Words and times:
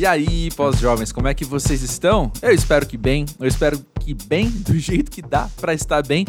E 0.00 0.06
aí, 0.06 0.48
pós-jovens, 0.52 1.12
como 1.12 1.28
é 1.28 1.34
que 1.34 1.44
vocês 1.44 1.82
estão? 1.82 2.32
Eu 2.40 2.52
espero 2.52 2.86
que 2.86 2.96
bem, 2.96 3.26
eu 3.38 3.46
espero 3.46 3.84
que 4.00 4.14
bem 4.14 4.48
do 4.64 4.78
jeito 4.78 5.10
que 5.10 5.20
dá 5.20 5.46
para 5.60 5.74
estar 5.74 6.02
bem 6.06 6.24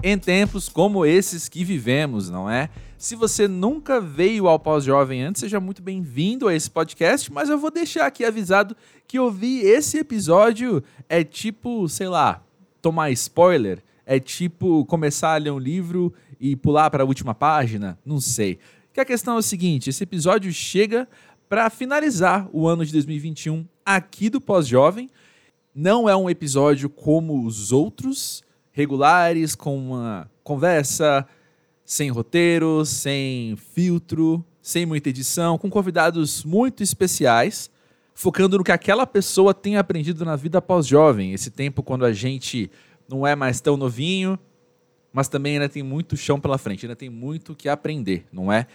em 0.00 0.16
tempos 0.16 0.68
como 0.68 1.04
esses 1.04 1.48
que 1.48 1.64
vivemos, 1.64 2.30
não 2.30 2.48
é? 2.48 2.70
Se 2.96 3.16
você 3.16 3.48
nunca 3.48 4.00
veio 4.00 4.46
ao 4.46 4.60
Pós-Jovem 4.60 5.24
antes, 5.24 5.40
seja 5.40 5.58
muito 5.58 5.82
bem-vindo 5.82 6.46
a 6.46 6.54
esse 6.54 6.70
podcast, 6.70 7.32
mas 7.32 7.48
eu 7.48 7.58
vou 7.58 7.68
deixar 7.68 8.06
aqui 8.06 8.24
avisado 8.24 8.76
que 9.08 9.18
ouvir 9.18 9.66
esse 9.66 9.98
episódio 9.98 10.80
é 11.08 11.24
tipo, 11.24 11.88
sei 11.88 12.06
lá, 12.06 12.40
tomar 12.80 13.10
spoiler, 13.10 13.82
é 14.06 14.20
tipo 14.20 14.84
começar 14.84 15.34
a 15.34 15.38
ler 15.38 15.50
um 15.50 15.58
livro 15.58 16.14
e 16.38 16.54
pular 16.54 16.88
para 16.90 17.02
a 17.02 17.06
última 17.06 17.34
página, 17.34 17.98
não 18.06 18.20
sei. 18.20 18.60
Que 18.92 19.00
a 19.00 19.04
questão 19.04 19.34
é 19.34 19.38
o 19.38 19.42
seguinte, 19.42 19.90
esse 19.90 20.04
episódio 20.04 20.52
chega 20.52 21.08
para 21.48 21.70
finalizar 21.70 22.48
o 22.52 22.66
ano 22.66 22.84
de 22.84 22.92
2021 22.92 23.64
aqui 23.84 24.28
do 24.28 24.40
Pós-Jovem. 24.40 25.08
Não 25.74 26.08
é 26.08 26.16
um 26.16 26.28
episódio 26.28 26.88
como 26.88 27.44
os 27.44 27.70
outros, 27.70 28.42
regulares, 28.72 29.54
com 29.54 29.78
uma 29.78 30.30
conversa 30.42 31.26
sem 31.84 32.10
roteiro, 32.10 32.84
sem 32.84 33.56
filtro, 33.56 34.44
sem 34.60 34.84
muita 34.84 35.10
edição, 35.10 35.56
com 35.56 35.70
convidados 35.70 36.44
muito 36.44 36.82
especiais, 36.82 37.70
focando 38.12 38.58
no 38.58 38.64
que 38.64 38.72
aquela 38.72 39.06
pessoa 39.06 39.54
tem 39.54 39.76
aprendido 39.76 40.24
na 40.24 40.34
vida 40.34 40.60
pós-jovem, 40.60 41.32
esse 41.32 41.50
tempo 41.50 41.82
quando 41.82 42.04
a 42.04 42.12
gente 42.12 42.70
não 43.08 43.24
é 43.24 43.36
mais 43.36 43.60
tão 43.60 43.76
novinho, 43.76 44.36
mas 45.12 45.28
também 45.28 45.54
ainda 45.54 45.68
tem 45.68 45.82
muito 45.82 46.16
chão 46.16 46.40
pela 46.40 46.58
frente, 46.58 46.84
ainda 46.84 46.96
tem 46.96 47.08
muito 47.08 47.54
que 47.54 47.68
aprender, 47.68 48.26
não 48.32 48.52
é? 48.52 48.66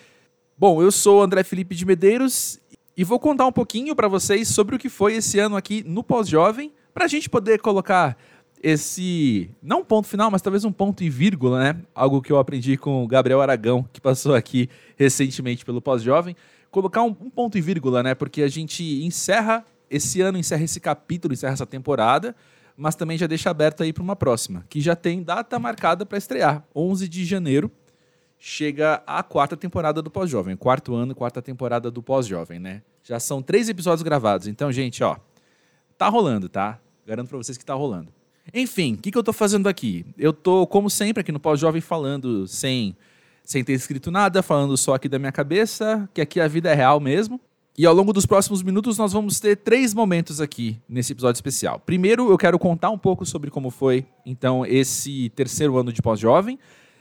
Bom, 0.58 0.82
eu 0.82 0.92
sou 0.92 1.22
André 1.22 1.44
Felipe 1.44 1.76
de 1.76 1.86
Medeiros 1.86 2.61
e 3.02 3.04
vou 3.04 3.20
contar 3.20 3.48
um 3.48 3.52
pouquinho 3.52 3.96
para 3.96 4.08
vocês 4.08 4.48
sobre 4.48 4.76
o 4.76 4.78
que 4.78 4.88
foi 4.88 5.16
esse 5.16 5.40
ano 5.40 5.56
aqui 5.56 5.84
no 5.88 6.04
Pós-Jovem, 6.04 6.72
para 6.94 7.06
a 7.06 7.08
gente 7.08 7.28
poder 7.28 7.60
colocar 7.60 8.16
esse, 8.62 9.50
não 9.60 9.84
ponto 9.84 10.08
final, 10.08 10.30
mas 10.30 10.40
talvez 10.40 10.64
um 10.64 10.72
ponto 10.72 11.04
e 11.04 11.10
vírgula, 11.10 11.64
né? 11.64 11.82
Algo 11.96 12.22
que 12.22 12.32
eu 12.32 12.38
aprendi 12.38 12.78
com 12.78 13.04
o 13.04 13.08
Gabriel 13.08 13.42
Aragão, 13.42 13.84
que 13.92 14.00
passou 14.00 14.36
aqui 14.36 14.70
recentemente 14.96 15.66
pelo 15.66 15.82
Pós-Jovem. 15.82 16.36
Colocar 16.70 17.02
um, 17.02 17.08
um, 17.20 17.32
ponto 17.32 17.58
e 17.58 17.62
vírgula, 17.62 18.04
né? 18.04 18.14
Porque 18.14 18.44
a 18.44 18.48
gente 18.48 19.04
encerra 19.04 19.66
esse 19.90 20.22
ano, 20.22 20.38
encerra 20.38 20.64
esse 20.64 20.80
capítulo, 20.80 21.34
encerra 21.34 21.54
essa 21.54 21.66
temporada, 21.66 22.36
mas 22.78 22.94
também 22.94 23.18
já 23.18 23.26
deixa 23.26 23.50
aberto 23.50 23.82
aí 23.82 23.92
para 23.92 24.04
uma 24.04 24.16
próxima, 24.16 24.64
que 24.70 24.80
já 24.80 24.96
tem 24.96 25.24
data 25.24 25.58
marcada 25.58 26.06
para 26.06 26.20
estrear, 26.20 26.64
11 26.76 27.10
de 27.10 27.26
janeiro. 27.26 27.72
Chega 28.38 29.02
a 29.08 29.24
quarta 29.24 29.58
temporada 29.58 30.04
do 30.04 30.12
Pós-Jovem, 30.12 30.56
quarto 30.56 30.94
ano, 30.94 31.16
quarta 31.16 31.42
temporada 31.42 31.90
do 31.90 32.04
Pós-Jovem, 32.04 32.60
né? 32.60 32.84
Já 33.04 33.20
são 33.20 33.42
três 33.42 33.68
episódios 33.70 34.04
gravados, 34.04 34.48
então, 34.48 34.72
gente, 34.72 35.04
ó, 35.04 35.18
tá 35.98 36.08
rolando, 36.08 36.48
tá? 36.48 36.80
Garanto 37.06 37.30
para 37.30 37.38
vocês 37.38 37.58
que 37.58 37.66
tá 37.66 37.74
rolando. 37.74 38.12
Enfim, 38.54 38.94
o 38.94 38.98
que, 38.98 39.12
que 39.12 39.18
eu 39.18 39.24
tô 39.24 39.34
fazendo 39.34 39.68
aqui? 39.68 40.06
Eu 40.18 40.34
tô, 40.34 40.66
como 40.68 40.90
sempre, 40.90 41.22
aqui 41.22 41.32
no 41.32 41.40
Pós-Jovem 41.40 41.82
falando 41.82 42.48
sem, 42.48 42.96
sem 43.44 43.64
ter 43.64 43.74
escrito 43.74 44.12
nada, 44.12 44.42
falando 44.42 44.76
só 44.78 44.94
aqui 44.94 45.08
da 45.08 45.20
minha 45.20 45.32
cabeça, 45.32 46.10
que 46.14 46.22
aqui 46.22 46.40
a 46.40 46.48
vida 46.48 46.70
é 46.70 46.74
real 46.74 47.00
mesmo. 47.00 47.40
E 47.78 47.86
ao 47.86 47.94
longo 47.94 48.12
dos 48.12 48.26
próximos 48.26 48.62
minutos 48.62 48.98
nós 48.98 49.14
vamos 49.14 49.40
ter 49.40 49.56
três 49.56 49.94
momentos 49.94 50.42
aqui 50.42 50.78
nesse 50.88 51.14
episódio 51.14 51.38
especial. 51.38 51.80
Primeiro, 51.80 52.30
eu 52.30 52.38
quero 52.38 52.60
contar 52.60 52.90
um 52.90 52.98
pouco 52.98 53.26
sobre 53.26 53.50
como 53.50 53.70
foi, 53.70 54.06
então, 54.26 54.66
esse 54.66 55.30
terceiro 55.30 55.78
ano 55.78 55.94
de 55.94 56.02
pós-jovem. 56.02 56.60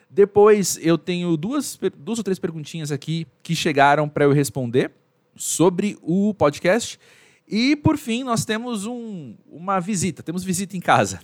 Depois, 0.09 0.79
eu 0.81 0.97
tenho 0.97 1.37
duas, 1.37 1.79
duas 1.97 2.19
ou 2.19 2.25
três 2.25 2.39
perguntinhas 2.39 2.93
aqui 2.93 3.27
que 3.43 3.55
chegaram 3.55 4.09
para 4.09 4.25
eu 4.25 4.33
responder 4.33 4.93
sobre 5.41 5.97
o 6.03 6.35
podcast. 6.35 7.01
E, 7.49 7.75
por 7.75 7.97
fim, 7.97 8.23
nós 8.23 8.45
temos 8.45 8.87
um, 8.87 9.35
uma 9.51 9.81
visita. 9.81 10.23
Temos 10.23 10.45
visita 10.45 10.77
em 10.77 10.81
casa. 10.81 11.21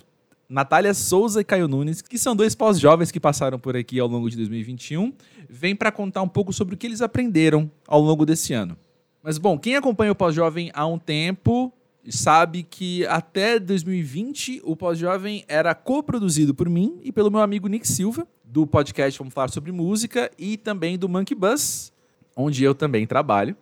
Natália 0.49 0.93
Souza 0.93 1.41
e 1.41 1.43
Caio 1.43 1.67
Nunes, 1.67 2.01
que 2.01 2.17
são 2.17 2.35
dois 2.35 2.55
pós-jovens 2.55 3.11
que 3.11 3.19
passaram 3.19 3.59
por 3.59 3.75
aqui 3.75 3.99
ao 3.99 4.07
longo 4.07 4.29
de 4.29 4.37
2021, 4.37 5.13
vêm 5.49 5.75
para 5.75 5.91
contar 5.91 6.21
um 6.21 6.27
pouco 6.27 6.51
sobre 6.51 6.73
o 6.73 6.77
que 6.77 6.87
eles 6.87 7.01
aprenderam 7.01 7.69
ao 7.87 8.01
longo 8.01 8.25
desse 8.25 8.53
ano. 8.53 8.77
Mas, 9.21 9.37
bom, 9.37 9.57
quem 9.57 9.75
acompanha 9.75 10.11
o 10.11 10.15
pós-jovem 10.15 10.71
há 10.73 10.85
um 10.87 10.97
tempo 10.97 11.71
sabe 12.09 12.63
que 12.63 13.05
até 13.07 13.59
2020 13.59 14.61
o 14.63 14.75
pós-jovem 14.75 15.43
era 15.47 15.75
coproduzido 15.75 16.55
por 16.55 16.69
mim 16.69 16.99
e 17.03 17.11
pelo 17.11 17.29
meu 17.29 17.41
amigo 17.41 17.67
Nick 17.67 17.85
Silva, 17.85 18.25
do 18.43 18.65
podcast 18.65 19.19
Vamos 19.19 19.33
Falar 19.33 19.49
Sobre 19.49 19.73
Música, 19.73 20.31
e 20.37 20.55
também 20.55 20.97
do 20.97 21.09
Monkey 21.09 21.35
Bus, 21.35 21.91
onde 22.35 22.63
eu 22.63 22.73
também 22.73 23.05
trabalho. 23.05 23.55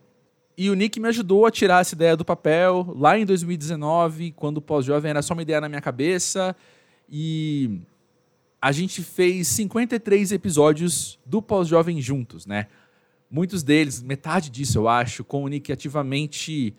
E 0.57 0.69
o 0.69 0.73
Nick 0.73 0.99
me 0.99 1.07
ajudou 1.09 1.45
a 1.45 1.51
tirar 1.51 1.81
essa 1.81 1.95
ideia 1.95 2.15
do 2.15 2.23
papel 2.23 2.93
lá 2.97 3.17
em 3.19 3.25
2019, 3.25 4.31
quando 4.31 4.57
o 4.57 4.61
pós-jovem 4.61 5.09
era 5.09 5.21
só 5.21 5.33
uma 5.33 5.41
ideia 5.41 5.59
na 5.59 5.67
minha 5.67 5.81
cabeça. 5.81 6.55
E 7.09 7.81
a 8.61 8.71
gente 8.71 9.01
fez 9.01 9.47
53 9.49 10.31
episódios 10.31 11.19
do 11.25 11.41
pós-jovem 11.41 12.01
juntos, 12.01 12.45
né? 12.45 12.67
Muitos 13.29 13.63
deles, 13.63 14.01
metade 14.01 14.49
disso 14.49 14.77
eu 14.77 14.87
acho, 14.87 15.23
com 15.23 15.43
o 15.43 15.47
Nick 15.47 15.71
ativamente 15.71 16.73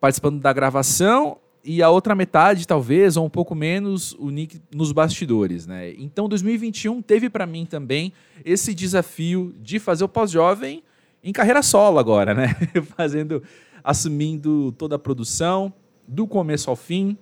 participando 0.00 0.40
da 0.40 0.52
gravação 0.52 1.38
e 1.62 1.82
a 1.82 1.90
outra 1.90 2.14
metade, 2.14 2.66
talvez, 2.66 3.16
ou 3.16 3.26
um 3.26 3.30
pouco 3.30 3.54
menos, 3.54 4.12
o 4.14 4.30
Nick 4.30 4.60
nos 4.74 4.92
bastidores, 4.92 5.66
né? 5.66 5.92
Então 5.98 6.28
2021 6.28 7.02
teve 7.02 7.28
para 7.28 7.44
mim 7.44 7.66
também 7.66 8.12
esse 8.44 8.72
desafio 8.72 9.54
de 9.60 9.78
fazer 9.78 10.04
o 10.04 10.08
pós-jovem 10.08 10.82
em 11.22 11.32
carreira 11.32 11.62
solo 11.62 11.98
agora, 11.98 12.34
né? 12.34 12.54
Fazendo, 12.96 13.42
assumindo 13.82 14.72
toda 14.72 14.96
a 14.96 14.98
produção, 14.98 15.72
do 16.06 16.26
começo 16.26 16.70
ao 16.70 16.76
fim, 16.76 17.16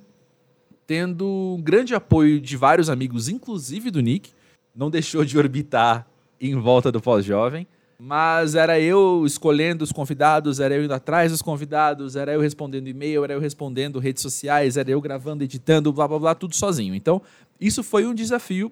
tendo 0.86 1.56
um 1.58 1.62
grande 1.62 1.94
apoio 1.94 2.40
de 2.40 2.56
vários 2.56 2.88
amigos, 2.88 3.28
inclusive 3.28 3.90
do 3.90 4.00
Nick. 4.00 4.30
Não 4.74 4.90
deixou 4.90 5.24
de 5.24 5.36
orbitar 5.36 6.06
em 6.40 6.54
volta 6.54 6.92
do 6.92 7.00
pós-jovem. 7.00 7.66
Mas 7.98 8.54
era 8.54 8.78
eu 8.78 9.24
escolhendo 9.24 9.82
os 9.82 9.90
convidados, 9.90 10.60
era 10.60 10.74
eu 10.74 10.84
indo 10.84 10.92
atrás 10.92 11.32
dos 11.32 11.40
convidados, 11.40 12.14
era 12.14 12.34
eu 12.34 12.40
respondendo 12.40 12.88
e-mail, 12.88 13.24
era 13.24 13.32
eu 13.32 13.40
respondendo 13.40 13.98
redes 13.98 14.22
sociais, 14.22 14.76
era 14.76 14.90
eu 14.90 15.00
gravando, 15.00 15.42
editando, 15.42 15.90
blá 15.92 16.06
blá 16.06 16.18
blá, 16.18 16.34
tudo 16.34 16.54
sozinho. 16.54 16.94
Então, 16.94 17.22
isso 17.58 17.82
foi 17.82 18.06
um 18.06 18.14
desafio 18.14 18.70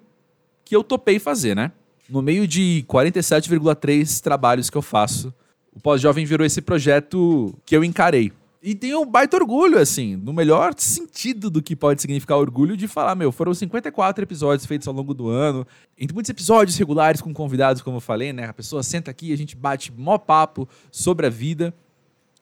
que 0.63 0.75
eu 0.75 0.83
topei 0.83 1.17
fazer, 1.17 1.55
né? 1.55 1.71
No 2.09 2.21
meio 2.21 2.47
de 2.47 2.85
47,3 2.87 4.21
trabalhos 4.21 4.69
que 4.69 4.77
eu 4.77 4.81
faço, 4.81 5.33
o 5.73 5.79
Pós-Jovem 5.79 6.25
virou 6.25 6.45
esse 6.45 6.61
projeto 6.61 7.53
que 7.65 7.75
eu 7.75 7.83
encarei. 7.83 8.31
E 8.67 8.73
tenho 8.73 9.01
um 9.01 9.05
baita 9.05 9.37
orgulho, 9.37 9.77
assim, 9.77 10.15
no 10.15 10.33
melhor 10.33 10.73
sentido 10.77 11.51
do 11.51 11.61
que 11.61 11.75
pode 11.75 12.01
significar 12.01 12.37
orgulho, 12.37 12.75
de 12.75 12.87
falar, 12.87 13.13
meu, 13.13 13.31
foram 13.31 13.53
54 13.53 14.23
episódios 14.23 14.65
feitos 14.65 14.87
ao 14.87 14.93
longo 14.93 15.13
do 15.13 15.29
ano, 15.29 15.67
entre 15.95 16.15
muitos 16.15 16.31
episódios 16.31 16.75
regulares 16.75 17.21
com 17.21 17.31
convidados, 17.31 17.83
como 17.83 17.97
eu 17.97 18.01
falei, 18.01 18.33
né? 18.33 18.45
A 18.45 18.53
pessoa 18.53 18.81
senta 18.81 19.11
aqui, 19.11 19.31
a 19.31 19.37
gente 19.37 19.55
bate 19.55 19.91
mó 19.91 20.17
papo 20.17 20.67
sobre 20.89 21.27
a 21.27 21.29
vida. 21.29 21.75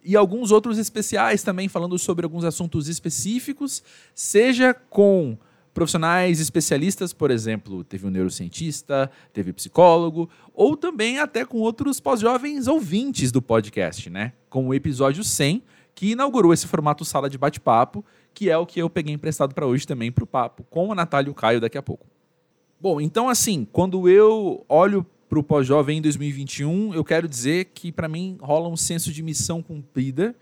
E 0.01 0.15
alguns 0.15 0.51
outros 0.51 0.77
especiais 0.77 1.43
também, 1.43 1.67
falando 1.67 1.99
sobre 1.99 2.23
alguns 2.23 2.45
assuntos 2.45 2.87
específicos, 2.87 3.83
seja 4.15 4.73
com 4.73 5.37
profissionais 5.73 6.39
especialistas, 6.39 7.11
por 7.13 7.31
exemplo, 7.31 7.83
teve 7.83 8.05
um 8.05 8.09
neurocientista, 8.09 9.09
teve 9.33 9.51
psicólogo, 9.51 10.29
ou 10.53 10.77
também 10.77 11.19
até 11.19 11.45
com 11.45 11.57
outros 11.57 11.99
pós-jovens 11.99 12.67
ouvintes 12.67 13.31
do 13.31 13.41
podcast, 13.41 14.09
né? 14.09 14.33
Com 14.49 14.67
o 14.67 14.73
episódio 14.73 15.23
100, 15.23 15.63
que 15.95 16.11
inaugurou 16.11 16.53
esse 16.53 16.67
formato 16.67 17.03
sala 17.03 17.29
de 17.29 17.37
bate-papo, 17.37 18.05
que 18.33 18.49
é 18.49 18.57
o 18.57 18.65
que 18.65 18.79
eu 18.79 18.89
peguei 18.89 19.13
emprestado 19.13 19.53
para 19.53 19.65
hoje 19.65 19.85
também 19.85 20.11
para 20.11 20.23
o 20.23 20.27
papo 20.27 20.63
com 20.69 20.91
a 20.91 20.95
Natália 20.95 21.29
e 21.29 21.31
o 21.31 21.35
Caio 21.35 21.61
daqui 21.61 21.77
a 21.77 21.83
pouco. 21.83 22.05
Bom, 22.79 22.99
então 22.99 23.29
assim, 23.29 23.65
quando 23.71 24.09
eu 24.09 24.65
olho 24.67 25.05
para 25.29 25.39
o 25.39 25.43
pós-jovem 25.43 25.97
em 25.97 26.01
2021, 26.01 26.93
eu 26.93 27.03
quero 27.03 27.27
dizer 27.27 27.65
que 27.73 27.91
para 27.91 28.07
mim 28.07 28.37
rola 28.41 28.67
um 28.67 28.77
senso 28.77 29.11
de 29.11 29.23
missão 29.23 29.63
cumprida 29.63 30.35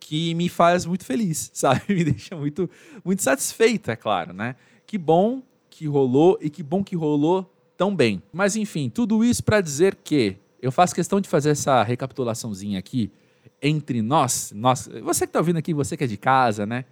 que 0.00 0.34
me 0.34 0.48
faz 0.48 0.86
muito 0.86 1.04
feliz, 1.04 1.50
sabe? 1.54 1.82
Me 1.88 2.04
deixa 2.04 2.36
muito, 2.36 2.70
muito 3.04 3.22
satisfeito, 3.22 3.90
é 3.90 3.96
claro, 3.96 4.32
né? 4.32 4.56
Que 4.88 4.96
bom 4.96 5.42
que 5.68 5.86
rolou 5.86 6.38
e 6.40 6.48
que 6.48 6.62
bom 6.62 6.82
que 6.82 6.96
rolou 6.96 7.46
tão 7.76 7.94
bem. 7.94 8.22
Mas 8.32 8.56
enfim, 8.56 8.88
tudo 8.88 9.22
isso 9.22 9.44
para 9.44 9.60
dizer 9.60 9.94
que 10.02 10.36
eu 10.62 10.72
faço 10.72 10.94
questão 10.94 11.20
de 11.20 11.28
fazer 11.28 11.50
essa 11.50 11.82
recapitulaçãozinha 11.82 12.78
aqui 12.78 13.12
entre 13.60 14.00
nós, 14.00 14.50
nós, 14.54 14.88
você 15.02 15.26
que 15.26 15.30
está 15.30 15.40
ouvindo 15.40 15.58
aqui, 15.58 15.74
você 15.74 15.94
que 15.94 16.04
é 16.04 16.06
de 16.06 16.16
casa, 16.16 16.64
né? 16.64 16.86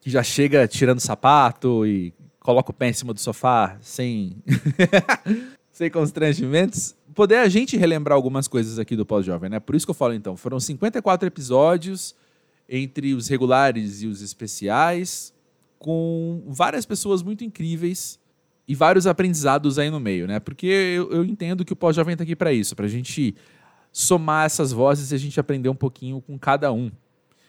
Que 0.00 0.10
já 0.10 0.20
chega 0.20 0.66
tirando 0.66 0.98
sapato 0.98 1.86
e 1.86 2.12
coloca 2.40 2.72
o 2.72 2.74
pé 2.74 2.88
em 2.88 2.92
cima 2.92 3.14
do 3.14 3.20
sofá 3.20 3.78
sem 3.80 4.36
sem 5.70 5.88
constrangimentos, 5.88 6.96
poder 7.14 7.36
a 7.36 7.48
gente 7.48 7.76
relembrar 7.76 8.16
algumas 8.16 8.48
coisas 8.48 8.80
aqui 8.80 8.96
do 8.96 9.06
Pós-Jovem, 9.06 9.48
né? 9.48 9.60
Por 9.60 9.76
isso 9.76 9.86
que 9.86 9.90
eu 9.90 9.94
falo 9.94 10.12
então, 10.12 10.36
foram 10.36 10.58
54 10.58 11.28
episódios 11.28 12.16
entre 12.68 13.14
os 13.14 13.28
regulares 13.28 14.02
e 14.02 14.08
os 14.08 14.22
especiais, 14.22 15.32
com 15.78 16.42
várias 16.46 16.84
pessoas 16.84 17.22
muito 17.22 17.44
incríveis 17.44 18.18
e 18.66 18.74
vários 18.74 19.06
aprendizados 19.06 19.78
aí 19.78 19.90
no 19.90 20.00
meio, 20.00 20.26
né? 20.26 20.40
Porque 20.40 20.66
eu, 20.66 21.10
eu 21.10 21.24
entendo 21.24 21.64
que 21.64 21.72
o 21.72 21.76
pós-jovem 21.76 22.12
está 22.12 22.24
aqui 22.24 22.36
para 22.36 22.52
isso, 22.52 22.76
para 22.76 22.86
a 22.86 22.88
gente 22.88 23.34
somar 23.92 24.46
essas 24.46 24.72
vozes 24.72 25.10
e 25.10 25.14
a 25.14 25.18
gente 25.18 25.40
aprender 25.40 25.68
um 25.68 25.74
pouquinho 25.74 26.20
com 26.20 26.38
cada 26.38 26.72
um. 26.72 26.90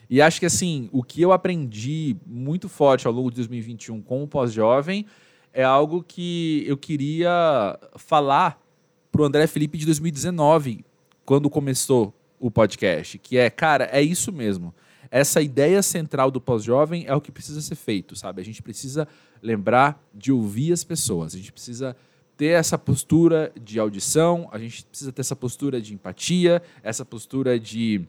E 0.08 0.20
acho 0.20 0.40
que 0.40 0.46
assim, 0.46 0.88
o 0.90 1.02
que 1.02 1.20
eu 1.20 1.30
aprendi 1.32 2.16
muito 2.26 2.68
forte 2.68 3.06
ao 3.06 3.12
longo 3.12 3.30
de 3.30 3.36
2021 3.36 4.00
com 4.02 4.22
o 4.22 4.26
pós-jovem 4.26 5.06
é 5.52 5.62
algo 5.62 6.02
que 6.02 6.64
eu 6.66 6.76
queria 6.76 7.78
falar 7.96 8.60
pro 9.12 9.24
André 9.24 9.46
Felipe 9.46 9.76
de 9.76 9.86
2019, 9.86 10.84
quando 11.24 11.50
começou 11.50 12.14
o 12.38 12.50
podcast, 12.50 13.18
que 13.18 13.36
é, 13.36 13.50
cara, 13.50 13.88
é 13.92 14.00
isso 14.00 14.32
mesmo. 14.32 14.74
Essa 15.10 15.42
ideia 15.42 15.82
central 15.82 16.30
do 16.30 16.40
pós-jovem 16.40 17.04
é 17.06 17.14
o 17.14 17.20
que 17.20 17.32
precisa 17.32 17.60
ser 17.60 17.74
feito, 17.74 18.14
sabe? 18.14 18.40
A 18.40 18.44
gente 18.44 18.62
precisa 18.62 19.08
lembrar 19.42 20.00
de 20.14 20.30
ouvir 20.30 20.72
as 20.72 20.84
pessoas, 20.84 21.34
a 21.34 21.38
gente 21.38 21.52
precisa 21.52 21.96
ter 22.36 22.52
essa 22.58 22.78
postura 22.78 23.52
de 23.60 23.78
audição, 23.78 24.48
a 24.52 24.58
gente 24.58 24.84
precisa 24.84 25.12
ter 25.12 25.20
essa 25.20 25.36
postura 25.36 25.80
de 25.80 25.92
empatia, 25.92 26.62
essa 26.82 27.04
postura 27.04 27.58
de 27.58 28.02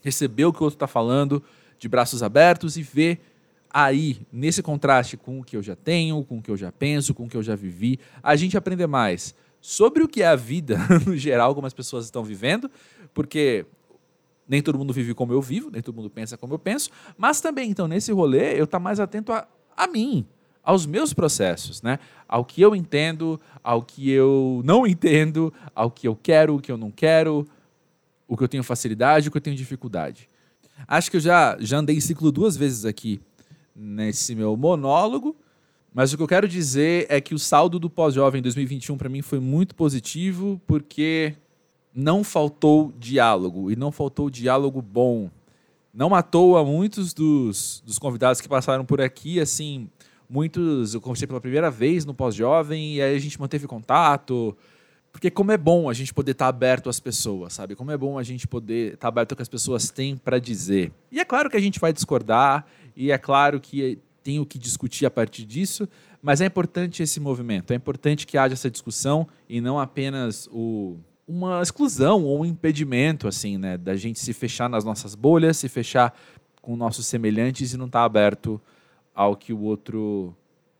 receber 0.00 0.44
o 0.44 0.52
que 0.52 0.60
o 0.60 0.64
outro 0.64 0.76
está 0.76 0.86
falando 0.86 1.42
de 1.78 1.88
braços 1.88 2.22
abertos 2.22 2.76
e 2.76 2.82
ver 2.82 3.20
aí, 3.68 4.20
nesse 4.32 4.62
contraste 4.62 5.16
com 5.16 5.40
o 5.40 5.44
que 5.44 5.56
eu 5.56 5.62
já 5.62 5.76
tenho, 5.76 6.24
com 6.24 6.38
o 6.38 6.42
que 6.42 6.50
eu 6.50 6.56
já 6.56 6.72
penso, 6.72 7.14
com 7.14 7.24
o 7.24 7.28
que 7.28 7.36
eu 7.36 7.42
já 7.42 7.54
vivi, 7.54 7.98
a 8.22 8.34
gente 8.34 8.56
aprender 8.56 8.86
mais 8.86 9.34
sobre 9.60 10.02
o 10.02 10.08
que 10.08 10.22
é 10.22 10.26
a 10.26 10.36
vida 10.36 10.78
no 11.06 11.16
geral, 11.16 11.54
como 11.54 11.66
as 11.66 11.74
pessoas 11.74 12.04
estão 12.04 12.24
vivendo, 12.24 12.70
porque 13.14 13.66
nem 14.50 14.60
todo 14.60 14.76
mundo 14.76 14.92
vive 14.92 15.14
como 15.14 15.32
eu 15.32 15.40
vivo, 15.40 15.70
nem 15.70 15.80
todo 15.80 15.94
mundo 15.94 16.10
pensa 16.10 16.36
como 16.36 16.54
eu 16.54 16.58
penso, 16.58 16.90
mas 17.16 17.40
também, 17.40 17.70
então, 17.70 17.86
nesse 17.86 18.10
rolê, 18.10 18.58
eu 18.58 18.64
estar 18.64 18.78
tá 18.78 18.80
mais 18.80 18.98
atento 18.98 19.32
a, 19.32 19.46
a 19.76 19.86
mim, 19.86 20.26
aos 20.60 20.84
meus 20.86 21.14
processos, 21.14 21.80
né? 21.82 22.00
Ao 22.28 22.44
que 22.44 22.60
eu 22.60 22.74
entendo, 22.74 23.40
ao 23.62 23.80
que 23.80 24.10
eu 24.10 24.60
não 24.64 24.84
entendo, 24.88 25.54
ao 25.72 25.88
que 25.88 26.08
eu 26.08 26.18
quero, 26.20 26.56
o 26.56 26.60
que 26.60 26.72
eu 26.72 26.76
não 26.76 26.90
quero, 26.90 27.46
o 28.26 28.36
que 28.36 28.42
eu 28.42 28.48
tenho 28.48 28.64
facilidade, 28.64 29.28
o 29.28 29.30
que 29.30 29.36
eu 29.36 29.40
tenho 29.40 29.56
dificuldade. 29.56 30.28
Acho 30.88 31.12
que 31.12 31.18
eu 31.18 31.20
já, 31.20 31.56
já 31.60 31.78
andei 31.78 31.96
em 31.96 32.00
ciclo 32.00 32.32
duas 32.32 32.56
vezes 32.56 32.84
aqui 32.84 33.20
nesse 33.74 34.34
meu 34.34 34.56
monólogo, 34.56 35.36
mas 35.94 36.12
o 36.12 36.16
que 36.16 36.22
eu 36.24 36.28
quero 36.28 36.48
dizer 36.48 37.06
é 37.08 37.20
que 37.20 37.36
o 37.36 37.38
saldo 37.38 37.78
do 37.78 37.88
pós-jovem 37.88 38.42
2021 38.42 38.98
para 38.98 39.08
mim 39.08 39.22
foi 39.22 39.38
muito 39.38 39.76
positivo, 39.76 40.60
porque 40.66 41.36
não 41.94 42.22
faltou 42.22 42.92
diálogo, 42.98 43.70
e 43.70 43.76
não 43.76 43.90
faltou 43.90 44.30
diálogo 44.30 44.80
bom. 44.80 45.30
Não 45.92 46.14
à 46.14 46.22
toa, 46.22 46.64
muitos 46.64 47.12
dos, 47.12 47.82
dos 47.84 47.98
convidados 47.98 48.40
que 48.40 48.48
passaram 48.48 48.84
por 48.84 49.00
aqui, 49.00 49.40
assim, 49.40 49.88
muitos 50.28 50.94
eu 50.94 51.00
conversei 51.00 51.26
pela 51.26 51.40
primeira 51.40 51.70
vez 51.70 52.04
no 52.04 52.14
pós-jovem, 52.14 52.96
e 52.96 53.02
aí 53.02 53.16
a 53.16 53.18
gente 53.18 53.40
manteve 53.40 53.66
contato, 53.66 54.56
porque 55.12 55.30
como 55.30 55.50
é 55.50 55.58
bom 55.58 55.90
a 55.90 55.92
gente 55.92 56.14
poder 56.14 56.32
estar 56.32 56.44
tá 56.44 56.48
aberto 56.48 56.88
às 56.88 57.00
pessoas, 57.00 57.54
sabe? 57.54 57.74
Como 57.74 57.90
é 57.90 57.96
bom 57.96 58.16
a 58.16 58.22
gente 58.22 58.46
poder 58.46 58.94
estar 58.94 58.98
tá 58.98 59.08
aberto 59.08 59.32
ao 59.32 59.36
que 59.36 59.42
as 59.42 59.48
pessoas 59.48 59.90
têm 59.90 60.16
para 60.16 60.38
dizer. 60.38 60.92
E 61.10 61.18
é 61.18 61.24
claro 61.24 61.50
que 61.50 61.56
a 61.56 61.60
gente 61.60 61.80
vai 61.80 61.92
discordar, 61.92 62.64
e 62.96 63.10
é 63.10 63.18
claro 63.18 63.60
que 63.60 63.98
tem 64.22 64.38
o 64.38 64.46
que 64.46 64.58
discutir 64.58 65.06
a 65.06 65.10
partir 65.10 65.44
disso, 65.44 65.88
mas 66.22 66.40
é 66.40 66.46
importante 66.46 67.02
esse 67.02 67.18
movimento, 67.18 67.72
é 67.72 67.76
importante 67.76 68.26
que 68.26 68.38
haja 68.38 68.54
essa 68.54 68.70
discussão 68.70 69.26
e 69.48 69.60
não 69.60 69.78
apenas 69.78 70.46
o, 70.52 70.98
uma 71.30 71.62
exclusão 71.62 72.24
ou 72.24 72.40
um 72.40 72.44
impedimento, 72.44 73.28
assim, 73.28 73.56
né, 73.56 73.78
da 73.78 73.94
gente 73.94 74.18
se 74.18 74.32
fechar 74.32 74.68
nas 74.68 74.84
nossas 74.84 75.14
bolhas, 75.14 75.58
se 75.58 75.68
fechar 75.68 76.12
com 76.60 76.74
nossos 76.74 77.06
semelhantes 77.06 77.72
e 77.72 77.76
não 77.76 77.86
estar 77.86 78.00
tá 78.00 78.04
aberto 78.04 78.60
ao 79.14 79.36
que 79.36 79.52
o 79.52 79.60
outro, 79.60 80.34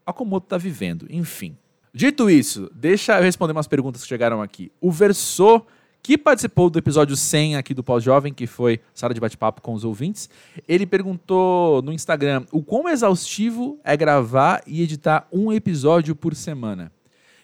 ao 0.05 0.13
como 0.13 0.33
o 0.33 0.35
outro 0.35 0.47
está 0.47 0.59
vivendo. 0.59 1.07
Enfim. 1.09 1.57
Dito 1.93 2.29
isso, 2.29 2.71
deixa 2.75 3.19
eu 3.19 3.23
responder 3.23 3.53
umas 3.53 3.67
perguntas 3.69 4.03
que 4.03 4.09
chegaram 4.09 4.43
aqui. 4.43 4.71
O 4.81 4.91
Versô 4.91 5.65
que 6.03 6.17
participou 6.17 6.71
do 6.71 6.79
episódio 6.79 7.15
100 7.15 7.57
aqui 7.57 7.75
do 7.75 7.85
Pós-Jovem, 7.85 8.33
que 8.33 8.47
foi 8.47 8.81
sala 8.95 9.13
de 9.13 9.21
bate-papo 9.21 9.61
com 9.61 9.75
os 9.75 9.85
ouvintes, 9.85 10.31
ele 10.67 10.87
perguntou 10.87 11.83
no 11.83 11.93
Instagram 11.93 12.45
o 12.51 12.63
quão 12.63 12.89
exaustivo 12.89 13.79
é 13.85 13.97
gravar 13.97 14.63
e 14.67 14.83
editar 14.83 15.29
um 15.31 15.53
episódio 15.53 16.17
por 16.17 16.35
semana. 16.35 16.91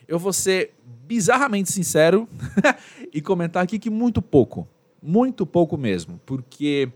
Eu 0.08 0.18
vou 0.18 0.32
ser 0.32 0.72
bizarramente 1.06 1.70
sincero 1.72 2.28
e 3.12 3.20
comentar 3.20 3.62
aqui 3.62 3.78
que 3.78 3.90
muito 3.90 4.20
pouco. 4.20 4.66
Muito 5.02 5.46
pouco 5.46 5.76
mesmo, 5.76 6.20
porque 6.24 6.88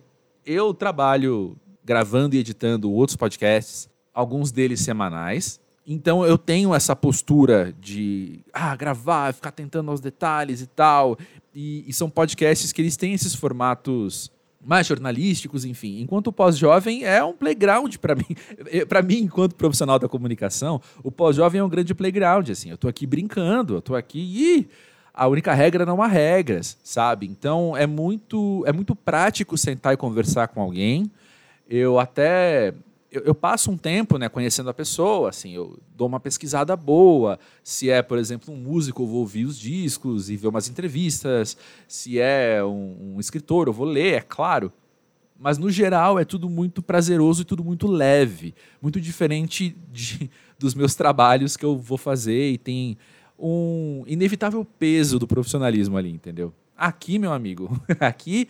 eu 0.45 0.75
trabalho 0.75 1.57
gravando 1.85 2.35
e 2.35 2.39
editando 2.39 2.91
outros 2.91 3.17
podcasts, 3.17 3.89
alguns 4.13 4.51
deles 4.51 4.81
semanais, 4.81 5.61
então 5.87 6.25
eu 6.25 6.39
tenho 6.39 6.75
essa 6.75 6.95
postura 6.95 7.75
de 7.81 8.41
ah, 8.53 8.77
gravar, 8.77 9.35
ficar 9.35 9.51
tentando 9.51 9.91
aos 9.91 10.01
detalhes 10.01 10.61
e 10.61 10.67
tal. 10.67 11.19
E, 11.53 11.85
e, 11.85 11.93
são 11.93 12.09
podcasts 12.09 12.73
que 12.73 12.81
eles 12.81 12.97
têm 12.97 13.13
esses 13.13 13.35
formatos 13.35 14.31
mais 14.65 14.87
jornalísticos, 14.87 15.65
enfim. 15.65 16.01
Enquanto 16.01 16.29
o 16.29 16.33
pós-jovem 16.33 17.05
é 17.05 17.25
um 17.25 17.33
playground 17.33 17.97
para 17.97 18.15
mim. 18.15 18.27
para 18.89 19.03
mim, 19.03 19.19
enquanto 19.19 19.55
profissional 19.55 19.99
da 19.99 20.09
comunicação, 20.09 20.81
o 21.03 21.11
pós-jovem 21.11 21.61
é 21.61 21.65
um 21.65 21.69
grande 21.69 21.95
playground. 21.95 22.49
Assim, 22.51 22.71
eu 22.71 22.77
tô 22.77 22.89
aqui 22.89 23.07
brincando, 23.07 23.75
eu 23.75 23.83
tô 23.83 23.95
aqui 23.95 24.21
e 24.21 24.69
a 25.15 25.27
única 25.27 25.55
regra 25.55 25.87
não 25.87 26.03
há 26.03 26.07
regras, 26.07 26.79
sabe? 26.85 27.27
Então 27.27 27.77
é 27.77 27.87
muito 27.87 28.63
é 28.67 28.73
muito 28.73 28.95
prático 28.95 29.57
sentar 29.57 29.95
e 29.95 29.97
conversar 29.97 30.49
com 30.49 30.61
alguém. 30.61 31.11
Eu 31.69 31.99
até 31.99 32.75
eu, 33.11 33.23
eu, 33.23 33.35
passo 33.35 33.71
um 33.71 33.77
tempo 33.77 34.17
né, 34.17 34.29
conhecendo 34.29 34.71
a 34.71 34.75
pessoa, 34.75 35.31
assim, 35.31 35.53
eu 35.53 35.79
dou 35.97 36.07
uma 36.07 36.21
pesquisada 36.21 36.77
boa. 36.77 37.39
Se 37.63 37.91
é, 37.91 38.03
por 38.03 38.19
exemplo, 38.19 38.55
um 38.55 38.57
músico, 38.57 39.03
eu 39.03 39.07
vou 39.07 39.21
ouvir 39.21 39.45
os 39.45 39.59
discos 39.59 40.31
e 40.31 40.37
ver 40.37 40.49
umas 40.49 40.69
entrevistas. 40.69 41.57
Se 41.89 42.21
é 42.21 42.63
um, 42.65 43.15
um 43.17 43.21
escritor, 43.21 43.67
eu 43.67 43.73
vou 43.73 43.87
ler, 43.87 44.15
é 44.15 44.21
claro. 44.21 44.73
Mas, 45.39 45.59
no 45.59 45.71
geral, 45.71 46.19
é 46.19 46.25
tudo 46.25 46.49
muito 46.51 46.83
prazeroso 46.83 47.43
e 47.43 47.45
tudo 47.45 47.65
muito 47.65 47.87
leve. 47.87 48.55
Muito 48.81 49.01
diferente 49.01 49.77
de, 49.91 50.31
dos 50.59 50.75
meus 50.75 50.95
trabalhos 50.95 51.57
que 51.57 51.65
eu 51.65 51.77
vou 51.77 51.99
fazer 51.99 52.53
e 52.53 52.59
tem 52.59 52.97
um 53.39 54.05
inevitável 54.07 54.65
peso 54.65 55.19
do 55.19 55.27
profissionalismo 55.27 55.97
ali, 55.97 56.11
entendeu? 56.11 56.53
Aqui, 56.77 57.19
meu 57.19 57.33
amigo, 57.33 57.81
aqui 57.99 58.49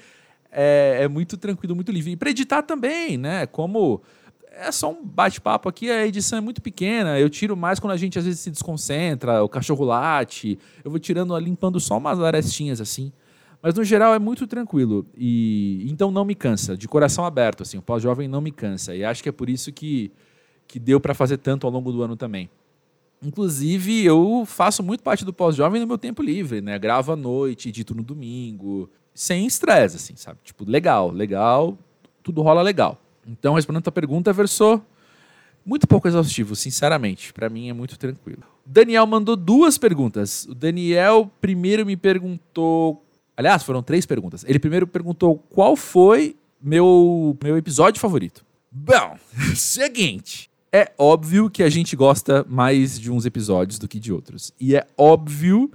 é, 0.51 0.99
é 1.03 1.09
muito 1.09 1.37
tranquilo, 1.37 1.75
muito 1.75 1.93
livre. 1.93 2.13
E 2.13 2.17
para 2.17 2.31
editar 2.31 2.63
também, 2.63 3.17
né? 3.17 3.47
Como 3.47 4.03
é 4.51 4.73
só 4.73 4.91
um 4.91 5.05
bate-papo 5.05 5.69
aqui, 5.69 5.91
a 5.91 6.07
edição 6.07 6.39
é 6.39 6.41
muito 6.41 6.61
pequena. 6.61 7.19
Eu 7.19 7.31
tiro 7.31 7.57
mais 7.57 7.79
quando 7.79 7.93
a 7.93 7.97
gente 7.97 8.19
às 8.19 8.25
vezes 8.25 8.41
se 8.41 8.51
desconcentra, 8.51 9.43
o 9.43 9.49
cachorro 9.49 9.85
late. 9.85 10.59
Eu 10.85 10.91
vou 10.91 11.01
tirando, 11.01 11.37
limpando 11.39 11.79
só 11.79 11.97
umas 11.97 12.21
arestinhas 12.21 12.81
assim. 12.81 13.13
Mas 13.63 13.75
no 13.75 13.85
geral 13.85 14.15
é 14.15 14.19
muito 14.19 14.47
tranquilo. 14.47 15.07
E 15.17 15.87
então 15.91 16.11
não 16.11 16.25
me 16.25 16.35
cansa, 16.35 16.77
de 16.77 16.89
coração 16.89 17.25
aberto 17.25 17.63
assim. 17.63 17.79
O 17.79 17.83
pós-jovem 17.83 18.27
não 18.27 18.41
me 18.41 18.51
cansa. 18.51 18.95
E 18.95 19.05
acho 19.05 19.23
que 19.23 19.29
é 19.29 19.33
por 19.33 19.49
isso 19.49 19.73
que 19.73 20.11
que 20.67 20.79
deu 20.79 21.01
para 21.01 21.15
fazer 21.15 21.37
tanto 21.39 21.67
ao 21.67 21.73
longo 21.73 21.91
do 21.91 22.01
ano 22.01 22.17
também. 22.17 22.49
Inclusive, 23.21 24.05
eu 24.05 24.45
faço 24.47 24.85
muito 24.85 25.03
parte 25.03 25.25
do 25.25 25.33
pós-jovem 25.33 25.81
no 25.81 25.87
meu 25.87 25.99
tempo 25.99 26.23
livre, 26.23 26.61
né? 26.61 26.79
Gravo 26.79 27.11
à 27.11 27.17
noite, 27.17 27.69
edito 27.69 27.93
no 27.93 28.05
domingo, 28.05 28.89
sem 29.13 29.47
estresse, 29.47 29.97
assim, 29.97 30.15
sabe? 30.15 30.39
Tipo, 30.45 30.65
legal, 30.65 31.11
legal, 31.11 31.77
tudo 32.23 32.41
rola 32.41 32.63
legal. 32.63 32.99
Então, 33.31 33.55
respondendo 33.55 33.81
a 33.81 33.83
tua 33.85 33.93
pergunta, 33.93 34.33
versou 34.33 34.85
muito 35.65 35.87
pouco 35.87 36.09
exaustivo, 36.09 36.57
sinceramente. 36.57 37.33
Para 37.33 37.49
mim 37.49 37.69
é 37.69 37.73
muito 37.73 37.99
tranquilo. 37.99 38.43
O 38.67 38.69
Daniel 38.69 39.07
mandou 39.07 39.37
duas 39.37 39.79
perguntas. 39.79 40.47
O 40.47 40.55
Daniel 40.55 41.31
primeiro 41.41 41.87
me 41.87 41.97
perguntou. 41.97 43.05
Aliás, 43.37 43.63
foram 43.63 43.83
três 43.83 44.05
perguntas. 44.05 44.45
Ele 44.47 44.59
primeiro 44.59 44.87
perguntou 44.87 45.39
qual 45.51 45.77
foi 45.77 46.37
meu, 46.61 47.37
meu 47.43 47.57
episódio 47.57 48.01
favorito. 48.01 48.45
Bom, 48.71 49.17
seguinte. 49.55 50.51
É 50.73 50.93
óbvio 50.97 51.51
que 51.51 51.65
a 51.65 51.69
gente 51.69 51.97
gosta 51.97 52.47
mais 52.49 52.99
de 52.99 53.11
uns 53.11 53.27
episódios 53.27 53.79
do 53.79 53.89
que 53.89 53.99
de 53.99 54.13
outros. 54.13 54.53
E 54.59 54.77
é 54.77 54.87
óbvio 54.97 55.71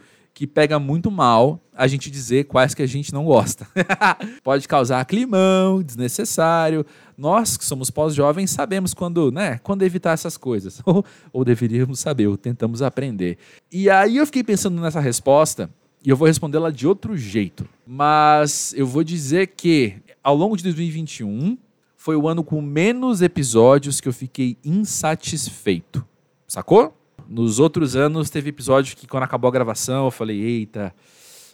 pega 0.45 0.77
muito 0.77 1.09
mal 1.09 1.61
a 1.73 1.87
gente 1.87 2.11
dizer 2.11 2.43
quais 2.43 2.73
que 2.73 2.81
a 2.81 2.85
gente 2.85 3.13
não 3.13 3.23
gosta. 3.23 3.65
Pode 4.43 4.67
causar 4.67 5.05
climão 5.05 5.81
desnecessário. 5.81 6.85
Nós 7.17 7.55
que 7.55 7.63
somos 7.63 7.89
pós-jovens 7.89 8.51
sabemos 8.51 8.93
quando, 8.93 9.31
né, 9.31 9.59
quando 9.59 9.83
evitar 9.83 10.11
essas 10.11 10.35
coisas. 10.35 10.81
Ou, 10.85 11.05
ou 11.31 11.45
deveríamos 11.45 11.99
saber, 11.99 12.27
ou 12.27 12.35
tentamos 12.35 12.81
aprender. 12.81 13.37
E 13.71 13.89
aí 13.89 14.17
eu 14.17 14.25
fiquei 14.25 14.43
pensando 14.43 14.81
nessa 14.81 14.99
resposta 14.99 15.69
e 16.03 16.09
eu 16.09 16.17
vou 16.17 16.27
respondê-la 16.27 16.69
de 16.69 16.85
outro 16.85 17.15
jeito. 17.15 17.67
Mas 17.87 18.73
eu 18.75 18.85
vou 18.85 19.03
dizer 19.03 19.47
que 19.55 19.95
ao 20.21 20.35
longo 20.35 20.57
de 20.57 20.63
2021 20.63 21.57
foi 21.95 22.15
o 22.15 22.27
ano 22.27 22.43
com 22.43 22.61
menos 22.61 23.21
episódios 23.21 24.01
que 24.01 24.07
eu 24.07 24.13
fiquei 24.13 24.57
insatisfeito. 24.63 26.05
Sacou? 26.47 26.95
Nos 27.27 27.59
outros 27.59 27.95
anos, 27.95 28.29
teve 28.29 28.49
episódio 28.49 28.95
que 28.95 29.07
quando 29.07 29.23
acabou 29.23 29.47
a 29.47 29.51
gravação, 29.51 30.05
eu 30.05 30.11
falei, 30.11 30.39
eita, 30.39 30.93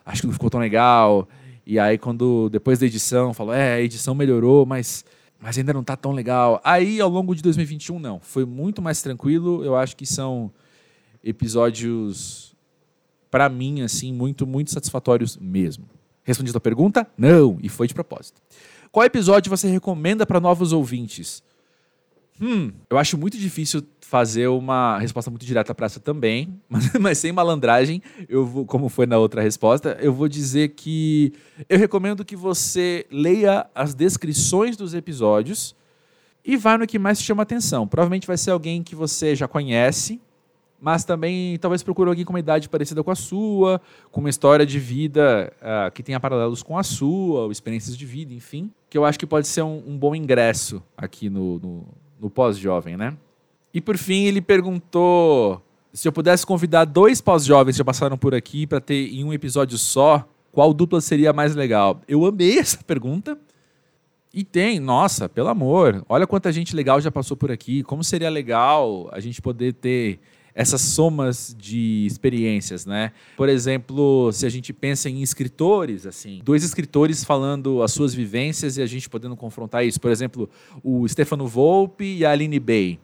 acho 0.06 0.22
que 0.22 0.28
não 0.28 0.34
ficou 0.34 0.50
tão 0.50 0.60
legal. 0.60 1.28
E 1.66 1.80
aí, 1.80 1.98
quando 1.98 2.50
depois 2.50 2.80
da 2.80 2.86
edição, 2.86 3.34
falou, 3.34 3.54
é, 3.54 3.76
a 3.76 3.82
edição 3.82 4.14
melhorou, 4.14 4.66
mas, 4.66 5.06
mas 5.40 5.58
ainda 5.58 5.74
não 5.74 5.84
tá 5.84 5.96
tão 5.96 6.12
legal. 6.12 6.60
Aí, 6.64 7.00
ao 7.00 7.10
longo 7.10 7.36
de 7.36 7.42
2021, 7.42 8.00
não. 8.00 8.20
Foi 8.20 8.46
muito 8.46 8.82
mais 8.82 9.02
tranquilo. 9.02 9.64
Eu 9.64 9.76
acho 9.76 9.96
que 9.96 10.06
são 10.06 10.52
episódios, 11.24 12.56
para 13.30 13.48
mim, 13.48 13.82
assim, 13.82 14.12
muito, 14.12 14.46
muito 14.46 14.72
satisfatórios 14.72 15.38
mesmo. 15.38 15.86
Respondi 16.24 16.52
a 16.56 16.60
pergunta? 16.60 17.08
Não, 17.18 17.58
e 17.62 17.70
foi 17.70 17.88
de 17.88 17.94
propósito. 17.94 18.42
Qual 18.92 19.06
episódio 19.06 19.50
você 19.50 19.70
recomenda 19.70 20.26
para 20.26 20.40
novos 20.40 20.74
ouvintes? 20.74 21.42
Hum, 22.44 22.72
eu 22.90 22.98
acho 22.98 23.20
muito 23.20 23.38
difícil 23.38 23.84
fazer 24.02 24.48
uma 24.48 24.98
resposta 24.98 25.30
muito 25.30 25.46
direta 25.46 25.76
para 25.76 25.86
essa 25.86 26.00
também, 26.00 26.60
mas, 26.68 26.92
mas, 26.94 27.18
sem 27.20 27.32
malandragem, 27.32 28.02
eu 28.28 28.46
vou, 28.46 28.66
como 28.66 28.90
foi 28.90 29.06
na 29.06 29.20
outra 29.20 29.44
resposta, 29.44 29.96
eu 30.02 30.12
vou 30.12 30.28
dizer 30.28 30.70
que 30.70 31.32
eu 31.70 31.78
recomendo 31.78 32.26
que 32.26 32.36
você 32.36 33.06
leia 33.12 33.68
as 33.76 33.94
descrições 33.94 34.76
dos 34.76 34.96
episódios 34.96 35.76
e 36.44 36.58
vá 36.58 36.80
no 36.80 36.88
que 36.88 36.98
mais 36.98 37.20
te 37.20 37.26
chama 37.26 37.44
atenção. 37.44 37.88
Provavelmente 37.88 38.26
vai 38.26 38.38
ser 38.38 38.50
alguém 38.50 38.82
que 38.82 38.96
você 38.96 39.36
já 39.36 39.48
conhece, 39.48 40.20
mas 40.80 41.06
também 41.06 41.60
talvez 41.60 41.84
procure 41.84 42.10
alguém 42.10 42.26
com 42.26 42.34
uma 42.34 42.40
idade 42.40 42.68
parecida 42.68 43.04
com 43.04 43.12
a 43.12 43.16
sua, 43.16 43.80
com 44.12 44.20
uma 44.20 44.32
história 44.32 44.66
de 44.66 44.80
vida 44.80 45.54
uh, 45.62 45.92
que 45.92 46.02
tenha 46.02 46.20
paralelos 46.20 46.64
com 46.64 46.76
a 46.76 46.82
sua, 46.82 47.52
experiências 47.52 47.96
de 47.96 48.04
vida, 48.04 48.34
enfim, 48.34 48.72
que 48.90 48.98
eu 48.98 49.06
acho 49.06 49.20
que 49.20 49.28
pode 49.28 49.48
ser 49.48 49.62
um, 49.62 49.84
um 49.86 49.96
bom 49.96 50.16
ingresso 50.16 50.82
aqui 50.98 51.30
no, 51.30 51.60
no 51.60 51.88
no 52.22 52.30
pós-jovem, 52.30 52.96
né? 52.96 53.18
E 53.74 53.82
por 53.82 53.98
fim, 53.98 54.26
ele 54.26 54.42
perguntou 54.42 55.62
se 55.94 56.08
eu 56.08 56.12
pudesse 56.12 56.46
convidar 56.46 56.86
dois 56.86 57.20
pós-jovens 57.20 57.74
que 57.74 57.78
já 57.80 57.84
passaram 57.86 58.18
por 58.18 58.34
aqui 58.34 58.66
para 58.66 58.80
ter 58.80 59.14
em 59.14 59.24
um 59.24 59.34
episódio 59.34 59.78
só, 59.78 60.26
qual 60.52 60.74
dupla 60.74 61.02
seria 61.02 61.34
mais 61.34 61.56
legal? 61.56 62.00
Eu 62.08 62.26
amei 62.26 62.60
essa 62.60 62.78
pergunta. 62.84 63.38
E 64.34 64.46
tem, 64.46 64.80
nossa, 64.80 65.28
pelo 65.28 65.50
amor, 65.50 66.06
olha 66.08 66.26
quanta 66.26 66.54
gente 66.54 66.74
legal 66.74 67.02
já 67.02 67.12
passou 67.12 67.36
por 67.36 67.52
aqui. 67.52 67.84
Como 67.84 68.02
seria 68.02 68.30
legal 68.30 69.10
a 69.12 69.20
gente 69.20 69.42
poder 69.42 69.74
ter 69.74 70.20
essas 70.54 70.82
somas 70.82 71.56
de 71.58 72.06
experiências, 72.06 72.86
né? 72.86 73.12
Por 73.38 73.50
exemplo, 73.50 74.32
se 74.32 74.46
a 74.46 74.50
gente 74.50 74.74
pensa 74.74 75.10
em 75.10 75.22
escritores, 75.22 76.06
assim, 76.06 76.42
dois 76.44 76.64
escritores 76.64 77.24
falando 77.24 77.82
as 77.82 77.92
suas 77.92 78.14
vivências 78.14 78.78
e 78.78 78.82
a 78.82 78.86
gente 78.86 79.10
podendo 79.10 79.36
confrontar 79.36 79.86
isso. 79.86 80.00
Por 80.00 80.12
exemplo, 80.12 80.50
o 80.84 81.08
Stefano 81.08 81.48
Volpe 81.48 82.18
e 82.18 82.26
a 82.26 82.32
Aline 82.32 82.60
Bay. 82.60 83.00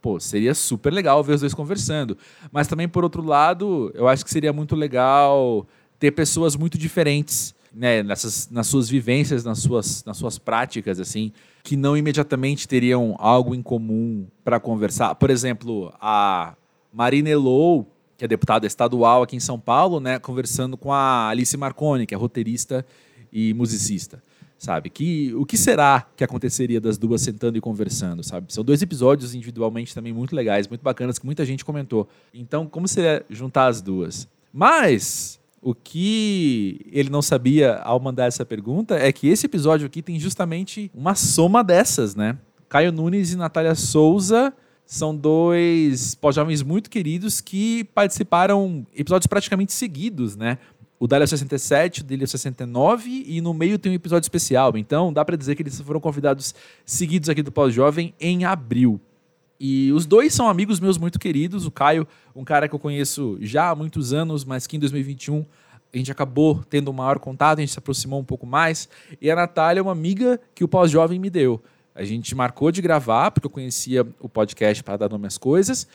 Pô, 0.00 0.20
seria 0.20 0.54
super 0.54 0.92
legal 0.92 1.22
ver 1.22 1.34
os 1.34 1.40
dois 1.40 1.54
conversando. 1.54 2.16
Mas 2.52 2.68
também, 2.68 2.88
por 2.88 3.02
outro 3.02 3.22
lado, 3.22 3.90
eu 3.94 4.06
acho 4.06 4.24
que 4.24 4.30
seria 4.30 4.52
muito 4.52 4.76
legal 4.76 5.66
ter 5.98 6.12
pessoas 6.12 6.54
muito 6.54 6.78
diferentes 6.78 7.54
né, 7.76 8.02
nessas, 8.02 8.48
nas 8.50 8.66
suas 8.66 8.88
vivências, 8.88 9.44
nas 9.44 9.58
suas, 9.58 10.02
nas 10.04 10.16
suas 10.16 10.38
práticas, 10.38 10.98
assim, 10.98 11.30
que 11.62 11.76
não 11.76 11.96
imediatamente 11.96 12.66
teriam 12.66 13.14
algo 13.18 13.54
em 13.54 13.60
comum 13.60 14.26
para 14.42 14.58
conversar. 14.58 15.14
Por 15.16 15.28
exemplo, 15.28 15.92
a 16.00 16.54
Marina 16.96 17.28
Elou, 17.28 17.86
que 18.16 18.24
é 18.24 18.28
deputada 18.28 18.66
estadual 18.66 19.22
aqui 19.22 19.36
em 19.36 19.40
São 19.40 19.60
Paulo, 19.60 20.00
né, 20.00 20.18
conversando 20.18 20.78
com 20.78 20.90
a 20.90 21.28
Alice 21.28 21.54
Marconi, 21.54 22.06
que 22.06 22.14
é 22.14 22.16
roteirista 22.16 22.86
e 23.30 23.52
musicista, 23.52 24.22
sabe? 24.56 24.88
Que 24.88 25.34
o 25.34 25.44
que 25.44 25.58
será 25.58 26.06
que 26.16 26.24
aconteceria 26.24 26.80
das 26.80 26.96
duas 26.96 27.20
sentando 27.20 27.58
e 27.58 27.60
conversando, 27.60 28.24
sabe? 28.24 28.50
São 28.50 28.64
dois 28.64 28.80
episódios 28.80 29.34
individualmente 29.34 29.94
também 29.94 30.10
muito 30.10 30.34
legais, 30.34 30.66
muito 30.66 30.80
bacanas 30.80 31.18
que 31.18 31.26
muita 31.26 31.44
gente 31.44 31.66
comentou. 31.66 32.08
Então, 32.32 32.66
como 32.66 32.88
seria 32.88 33.22
juntar 33.28 33.66
as 33.66 33.82
duas? 33.82 34.26
Mas 34.50 35.38
o 35.60 35.74
que 35.74 36.80
ele 36.90 37.10
não 37.10 37.20
sabia 37.20 37.74
ao 37.82 38.00
mandar 38.00 38.24
essa 38.24 38.46
pergunta 38.46 38.94
é 38.94 39.12
que 39.12 39.28
esse 39.28 39.44
episódio 39.44 39.86
aqui 39.86 40.00
tem 40.00 40.18
justamente 40.18 40.90
uma 40.94 41.14
soma 41.14 41.62
dessas, 41.62 42.14
né? 42.14 42.38
Caio 42.70 42.90
Nunes 42.90 43.32
e 43.32 43.36
Natália 43.36 43.74
Souza 43.74 44.50
são 44.86 45.14
dois 45.14 46.14
pós-jovens 46.14 46.62
muito 46.62 46.88
queridos 46.88 47.40
que 47.40 47.84
participaram 47.92 48.86
episódios 48.94 49.26
praticamente 49.26 49.72
seguidos, 49.72 50.36
né? 50.36 50.58
O 50.98 51.06
Dália 51.06 51.26
67, 51.26 52.00
o 52.00 52.04
dele 52.04 52.26
69 52.26 53.24
e 53.26 53.40
no 53.40 53.52
meio 53.52 53.78
tem 53.78 53.92
um 53.92 53.94
episódio 53.94 54.24
especial. 54.24 54.78
Então 54.78 55.12
dá 55.12 55.24
para 55.24 55.36
dizer 55.36 55.56
que 55.56 55.62
eles 55.62 55.78
foram 55.80 56.00
convidados 56.00 56.54
seguidos 56.86 57.28
aqui 57.28 57.42
do 57.42 57.52
Pós-Jovem 57.52 58.14
em 58.18 58.44
abril. 58.44 59.00
E 59.58 59.90
os 59.92 60.06
dois 60.06 60.32
são 60.32 60.48
amigos 60.48 60.78
meus 60.78 60.96
muito 60.96 61.18
queridos. 61.18 61.66
O 61.66 61.70
Caio, 61.70 62.06
um 62.34 62.44
cara 62.44 62.68
que 62.68 62.74
eu 62.74 62.78
conheço 62.78 63.36
já 63.40 63.70
há 63.70 63.74
muitos 63.74 64.12
anos, 64.12 64.44
mas 64.44 64.66
que 64.66 64.76
em 64.76 64.80
2021 64.80 65.44
a 65.92 65.96
gente 65.96 66.12
acabou 66.12 66.62
tendo 66.68 66.90
um 66.90 66.94
maior 66.94 67.18
contato, 67.18 67.58
a 67.58 67.60
gente 67.60 67.72
se 67.72 67.78
aproximou 67.78 68.20
um 68.20 68.24
pouco 68.24 68.46
mais. 68.46 68.88
E 69.20 69.30
a 69.30 69.36
Natália 69.36 69.80
é 69.80 69.82
uma 69.82 69.92
amiga 69.92 70.40
que 70.54 70.62
o 70.62 70.68
Pós-Jovem 70.68 71.18
me 71.18 71.28
deu. 71.28 71.62
A 71.96 72.04
gente 72.04 72.34
marcou 72.34 72.70
de 72.70 72.82
gravar, 72.82 73.30
porque 73.30 73.46
eu 73.46 73.50
conhecia 73.50 74.06
o 74.20 74.28
podcast 74.28 74.84
para 74.84 74.98
dar 74.98 75.08
nome 75.08 75.26
às 75.26 75.38
coisas. 75.38 75.88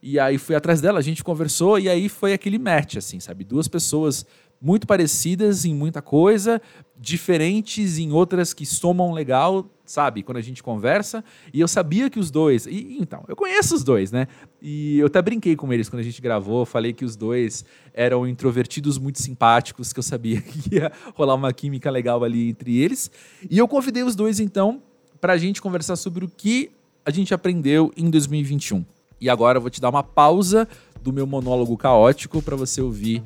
E 0.00 0.18
aí 0.18 0.38
fui 0.38 0.54
atrás 0.54 0.80
dela, 0.80 1.00
a 1.00 1.02
gente 1.02 1.24
conversou 1.24 1.78
e 1.78 1.88
aí 1.88 2.08
foi 2.08 2.32
aquele 2.32 2.58
match, 2.58 2.96
assim, 2.96 3.18
sabe? 3.18 3.42
Duas 3.42 3.66
pessoas 3.66 4.24
muito 4.60 4.86
parecidas 4.86 5.64
em 5.64 5.74
muita 5.74 6.02
coisa, 6.02 6.60
diferentes 6.96 7.98
em 7.98 8.12
outras 8.12 8.52
que 8.52 8.66
somam 8.66 9.12
legal, 9.12 9.68
sabe? 9.84 10.22
Quando 10.22 10.38
a 10.38 10.40
gente 10.42 10.62
conversa. 10.62 11.24
E 11.52 11.60
eu 11.60 11.68
sabia 11.68 12.10
que 12.10 12.18
os 12.18 12.30
dois. 12.30 12.66
E, 12.66 12.98
então, 13.00 13.24
eu 13.28 13.36
conheço 13.36 13.74
os 13.74 13.84
dois, 13.84 14.12
né? 14.12 14.26
E 14.60 14.98
eu 14.98 15.06
até 15.06 15.22
brinquei 15.22 15.56
com 15.56 15.72
eles 15.72 15.88
quando 15.88 16.00
a 16.00 16.04
gente 16.04 16.20
gravou. 16.20 16.66
Falei 16.66 16.92
que 16.92 17.04
os 17.04 17.16
dois 17.16 17.64
eram 17.94 18.26
introvertidos 18.26 18.98
muito 18.98 19.20
simpáticos, 19.20 19.92
que 19.92 19.98
eu 19.98 20.02
sabia 20.04 20.40
que 20.42 20.76
ia 20.76 20.92
rolar 21.14 21.34
uma 21.34 21.52
química 21.52 21.90
legal 21.90 22.22
ali 22.24 22.50
entre 22.50 22.78
eles. 22.78 23.10
E 23.48 23.58
eu 23.58 23.68
convidei 23.68 24.02
os 24.02 24.14
dois, 24.14 24.40
então, 24.40 24.82
para 25.20 25.32
a 25.32 25.38
gente 25.38 25.60
conversar 25.60 25.96
sobre 25.96 26.24
o 26.24 26.28
que 26.28 26.70
a 27.04 27.10
gente 27.10 27.34
aprendeu 27.34 27.92
em 27.96 28.10
2021. 28.10 28.84
E 29.20 29.28
agora 29.28 29.58
eu 29.58 29.62
vou 29.62 29.70
te 29.70 29.80
dar 29.80 29.90
uma 29.90 30.02
pausa 30.02 30.68
do 31.02 31.12
meu 31.12 31.26
monólogo 31.26 31.76
caótico 31.76 32.40
para 32.42 32.56
você 32.56 32.80
ouvir 32.80 33.22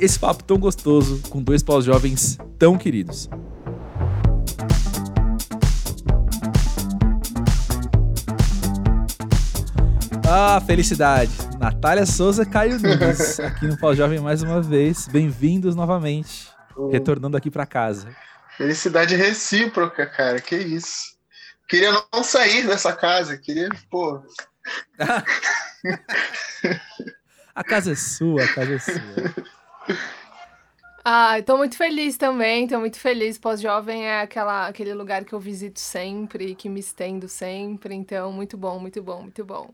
esse 0.00 0.18
papo 0.18 0.44
tão 0.44 0.58
gostoso 0.58 1.20
com 1.28 1.42
dois 1.42 1.62
pós-jovens 1.62 2.38
tão 2.58 2.76
queridos. 2.76 3.28
Ah, 10.30 10.60
felicidade! 10.66 11.32
Natália 11.58 12.04
Souza 12.04 12.44
Caio 12.44 12.78
Nunes, 12.78 13.40
aqui 13.40 13.66
no 13.66 13.78
Pós-Jovem 13.78 14.20
mais 14.20 14.42
uma 14.42 14.60
vez. 14.60 15.08
Bem-vindos 15.08 15.74
novamente, 15.74 16.48
retornando 16.92 17.34
aqui 17.36 17.50
para 17.50 17.64
casa. 17.64 18.08
Felicidade 18.58 19.14
recíproca, 19.14 20.04
cara. 20.04 20.40
Que 20.40 20.56
isso. 20.56 21.16
Queria 21.68 21.92
não 21.92 22.24
sair 22.24 22.66
dessa 22.66 22.92
casa. 22.92 23.38
Queria, 23.38 23.68
pô. 23.88 24.20
a 27.54 27.62
casa 27.62 27.92
é 27.92 27.94
sua, 27.94 28.42
a 28.42 28.52
casa 28.52 28.74
é 28.74 28.78
sua. 28.80 28.98
Ah, 31.04 31.38
estou 31.38 31.56
muito 31.56 31.76
feliz 31.76 32.16
também, 32.16 32.64
estou 32.64 32.80
muito 32.80 32.98
feliz. 32.98 33.38
Pós-jovem 33.38 34.06
é 34.06 34.22
aquela, 34.22 34.66
aquele 34.66 34.92
lugar 34.92 35.24
que 35.24 35.32
eu 35.32 35.38
visito 35.38 35.78
sempre, 35.78 36.56
que 36.56 36.68
me 36.68 36.80
estendo 36.80 37.28
sempre. 37.28 37.94
Então, 37.94 38.32
muito 38.32 38.58
bom, 38.58 38.80
muito 38.80 39.00
bom, 39.00 39.22
muito 39.22 39.44
bom. 39.44 39.72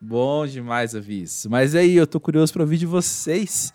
Bom 0.00 0.46
demais, 0.46 0.94
Avis. 0.94 1.44
Mas 1.46 1.74
aí, 1.74 1.96
eu 1.96 2.06
tô 2.06 2.20
curioso 2.20 2.52
para 2.52 2.62
ouvir 2.62 2.78
de 2.78 2.86
vocês. 2.86 3.72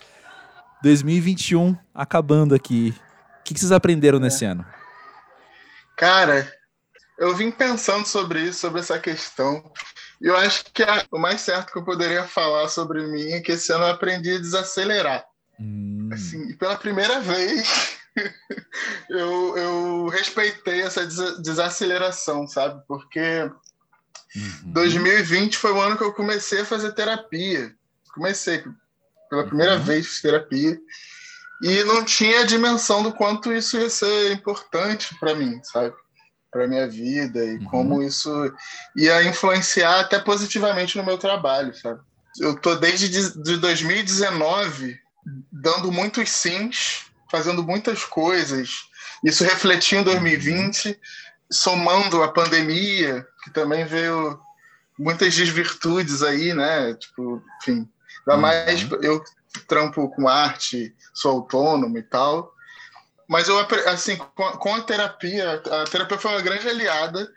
2021 0.82 1.76
acabando 1.94 2.54
aqui 2.54 2.94
que, 3.48 3.54
que 3.54 3.60
vocês 3.60 3.72
aprenderam 3.72 4.18
é. 4.18 4.22
nesse 4.22 4.44
ano? 4.44 4.64
Cara, 5.96 6.50
eu 7.18 7.34
vim 7.34 7.50
pensando 7.50 8.06
sobre 8.06 8.42
isso, 8.42 8.60
sobre 8.60 8.80
essa 8.80 8.98
questão. 8.98 9.72
E 10.20 10.26
eu 10.26 10.36
acho 10.36 10.64
que 10.72 10.82
a, 10.82 11.04
o 11.10 11.18
mais 11.18 11.40
certo 11.40 11.72
que 11.72 11.78
eu 11.78 11.84
poderia 11.84 12.24
falar 12.24 12.68
sobre 12.68 13.06
mim 13.06 13.32
é 13.32 13.40
que 13.40 13.52
esse 13.52 13.72
ano 13.72 13.84
eu 13.84 13.90
aprendi 13.90 14.34
a 14.34 14.38
desacelerar. 14.38 15.24
Hum. 15.58 16.10
Assim, 16.12 16.56
pela 16.56 16.76
primeira 16.76 17.20
vez, 17.20 17.98
eu, 19.10 19.56
eu 19.56 20.06
respeitei 20.08 20.82
essa 20.82 21.06
des 21.06 21.38
desaceleração, 21.40 22.46
sabe? 22.46 22.82
Porque 22.86 23.42
uhum. 24.36 24.72
2020 24.72 25.56
foi 25.56 25.72
o 25.72 25.80
ano 25.80 25.96
que 25.96 26.04
eu 26.04 26.12
comecei 26.12 26.60
a 26.60 26.66
fazer 26.66 26.92
terapia. 26.92 27.74
Comecei 28.14 28.64
pela 29.30 29.46
primeira 29.46 29.76
uhum. 29.76 29.82
vez 29.82 30.20
terapia 30.20 30.78
e 31.62 31.82
não 31.84 32.04
tinha 32.04 32.40
a 32.40 32.46
dimensão 32.46 33.02
do 33.02 33.12
quanto 33.12 33.52
isso 33.52 33.76
ia 33.76 33.90
ser 33.90 34.32
importante 34.32 35.14
para 35.18 35.34
mim, 35.34 35.60
sabe? 35.62 35.94
Para 36.50 36.68
minha 36.68 36.88
vida 36.88 37.44
e 37.44 37.56
uhum. 37.56 37.64
como 37.64 38.02
isso 38.02 38.30
ia 38.96 39.22
influenciar 39.24 40.00
até 40.00 40.18
positivamente 40.18 40.96
no 40.96 41.04
meu 41.04 41.18
trabalho, 41.18 41.74
sabe? 41.74 42.00
Eu 42.38 42.56
tô 42.56 42.74
desde 42.76 43.08
de 43.08 43.56
2019 43.56 44.98
dando 45.50 45.90
muitos 45.90 46.30
sims, 46.30 47.06
fazendo 47.30 47.62
muitas 47.62 48.04
coisas. 48.04 48.86
Isso 49.24 49.44
refletiu 49.44 50.00
em 50.00 50.04
2020, 50.04 50.98
somando 51.50 52.22
a 52.22 52.28
pandemia, 52.28 53.26
que 53.42 53.50
também 53.50 53.84
veio 53.84 54.38
muitas 54.98 55.34
desvirtudes 55.34 56.22
aí, 56.22 56.54
né? 56.54 56.94
Tipo, 56.94 57.42
enfim, 57.60 57.88
ainda 58.20 58.34
uhum. 58.34 58.40
mais 58.40 58.86
eu 59.02 59.22
trampo 59.66 60.08
com 60.10 60.28
arte, 60.28 60.94
sou 61.14 61.32
autônomo 61.32 61.96
e 61.98 62.02
tal. 62.02 62.52
Mas 63.28 63.48
eu, 63.48 63.58
assim, 63.86 64.16
com, 64.16 64.74
a 64.74 64.80
terapia, 64.80 65.62
a 65.70 65.84
terapia 65.84 66.18
foi 66.18 66.30
uma 66.30 66.40
grande 66.40 66.68
aliada 66.68 67.30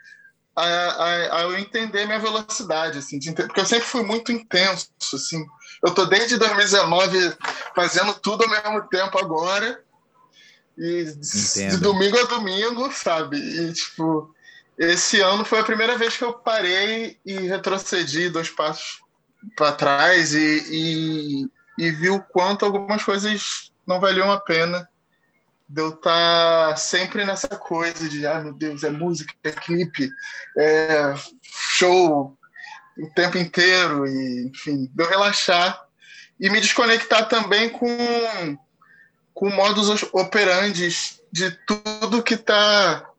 a, 0.55 0.63
a, 0.63 1.37
a 1.37 1.41
eu 1.43 1.57
entender 1.57 2.05
minha 2.05 2.19
velocidade, 2.19 2.99
assim, 2.99 3.19
porque 3.33 3.59
eu 3.59 3.65
sempre 3.65 3.87
fui 3.87 4.03
muito 4.03 4.31
intenso, 4.31 4.89
assim, 5.13 5.45
eu 5.83 5.93
tô 5.93 6.05
desde 6.05 6.37
2019 6.37 7.33
fazendo 7.75 8.13
tudo 8.15 8.43
ao 8.43 8.49
mesmo 8.49 8.87
tempo 8.87 9.17
agora. 9.17 9.81
E 10.77 11.03
de 11.03 11.77
domingo 11.77 12.17
a 12.17 12.23
domingo, 12.23 12.91
sabe? 12.91 13.37
E, 13.37 13.73
tipo, 13.73 14.33
esse 14.77 15.19
ano 15.21 15.43
foi 15.43 15.59
a 15.59 15.63
primeira 15.63 15.97
vez 15.97 16.15
que 16.15 16.23
eu 16.23 16.33
parei 16.33 17.19
e 17.25 17.33
retrocedi 17.33 18.29
dois 18.29 18.49
passos 18.49 19.01
para 19.55 19.73
trás 19.73 20.33
e, 20.33 20.65
e, 20.71 21.49
e 21.77 21.89
vi 21.91 22.09
o 22.09 22.21
quanto 22.21 22.65
algumas 22.65 23.03
coisas 23.03 23.71
não 23.85 23.99
valiam 23.99 24.31
a 24.31 24.39
pena 24.39 24.87
de 25.67 25.81
eu 25.81 25.89
estar 25.89 26.69
tá 26.69 26.75
sempre 26.75 27.25
nessa 27.25 27.47
coisa 27.47 28.09
de, 28.09 28.27
ah, 28.27 28.41
meu 28.41 28.53
Deus, 28.53 28.83
é 28.83 28.89
música, 28.89 29.33
é 29.43 29.51
clipe, 29.51 30.09
é 30.57 31.13
show 31.41 32.37
o 32.97 33.09
tempo 33.15 33.37
inteiro, 33.37 34.05
e, 34.05 34.47
enfim, 34.47 34.89
de 34.93 35.03
eu 35.03 35.09
relaxar 35.09 35.85
e 36.39 36.49
me 36.49 36.59
desconectar 36.59 37.29
também 37.29 37.69
com, 37.69 38.57
com 39.33 39.49
modus 39.49 40.03
operandi 40.11 40.89
de 41.31 41.51
tudo 41.65 42.21
que 42.21 42.33
está 42.33 43.09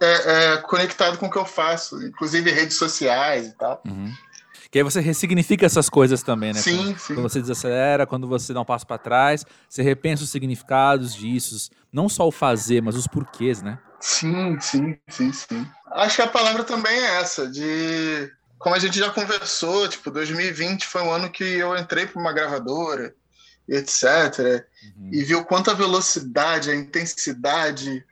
é, 0.00 0.54
é, 0.54 0.56
conectado 0.58 1.16
com 1.18 1.26
o 1.26 1.30
que 1.30 1.38
eu 1.38 1.46
faço, 1.46 2.02
inclusive 2.04 2.50
redes 2.50 2.76
sociais 2.76 3.46
e 3.46 3.52
tal. 3.52 3.82
Uhum. 3.86 4.12
Que 4.70 4.78
aí 4.78 4.82
você 4.82 5.00
ressignifica 5.00 5.64
essas 5.64 5.88
coisas 5.88 6.22
também, 6.22 6.52
né? 6.52 6.60
Sim, 6.60 6.76
quando, 6.76 6.98
sim. 6.98 7.14
Quando 7.14 7.28
você 7.28 7.40
desacelera, 7.40 8.06
quando 8.06 8.28
você 8.28 8.52
dá 8.52 8.60
um 8.60 8.64
passo 8.64 8.86
para 8.86 8.98
trás, 8.98 9.44
você 9.68 9.82
repensa 9.82 10.24
os 10.24 10.30
significados 10.30 11.14
disso, 11.14 11.70
não 11.92 12.08
só 12.08 12.26
o 12.28 12.32
fazer, 12.32 12.82
mas 12.82 12.94
os 12.94 13.06
porquês, 13.06 13.62
né? 13.62 13.78
Sim, 14.00 14.58
sim, 14.60 14.96
sim, 15.08 15.32
sim. 15.32 15.66
Acho 15.92 16.16
que 16.16 16.22
a 16.22 16.28
palavra 16.28 16.64
também 16.64 16.92
é 16.92 17.20
essa, 17.20 17.50
de 17.50 18.30
como 18.58 18.74
a 18.74 18.78
gente 18.78 18.98
já 18.98 19.10
conversou, 19.10 19.88
tipo, 19.88 20.10
2020 20.10 20.86
foi 20.86 21.02
um 21.02 21.12
ano 21.12 21.30
que 21.30 21.44
eu 21.44 21.76
entrei 21.76 22.06
para 22.06 22.20
uma 22.20 22.32
gravadora, 22.32 23.14
etc. 23.68 24.64
Uhum. 24.96 25.10
E 25.12 25.22
vi 25.22 25.34
o 25.34 25.44
quanto 25.44 25.70
a 25.70 25.74
velocidade, 25.74 26.70
a 26.70 26.74
intensidade, 26.74 28.04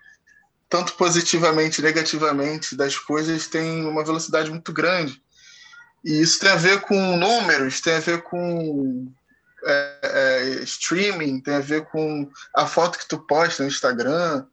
tanto 0.68 0.94
positivamente 0.94 1.80
e 1.80 1.84
negativamente, 1.84 2.76
das 2.76 2.96
coisas 2.96 3.46
tem 3.48 3.84
uma 3.84 4.04
velocidade 4.04 4.50
muito 4.50 4.72
grande. 4.72 5.20
E 6.06 6.20
isso 6.20 6.38
tem 6.38 6.50
a 6.50 6.56
ver 6.56 6.82
com 6.82 7.16
números, 7.16 7.80
tem 7.80 7.94
a 7.94 7.98
ver 7.98 8.22
com 8.22 9.12
é, 9.64 9.98
é, 10.04 10.44
streaming, 10.62 11.40
tem 11.40 11.54
a 11.54 11.60
ver 11.60 11.84
com 11.86 12.30
a 12.54 12.64
foto 12.64 12.96
que 12.96 13.08
tu 13.08 13.18
posta 13.18 13.64
no 13.64 13.68
Instagram. 13.68 14.46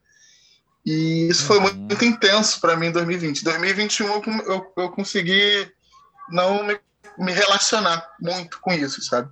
E 0.84 1.28
isso 1.30 1.44
foi 1.44 1.60
muito, 1.60 1.78
muito 1.78 2.04
intenso 2.04 2.60
para 2.60 2.76
mim 2.76 2.88
em 2.88 2.92
2020. 2.92 3.44
2021 3.44 4.08
eu, 4.08 4.24
eu, 4.48 4.74
eu 4.78 4.90
consegui 4.90 5.72
não 6.32 6.64
me, 6.64 6.76
me, 7.20 7.32
relacionar 7.32 8.04
muito 8.20 8.60
com 8.60 8.74
isso, 8.74 9.04
sabe? 9.04 9.30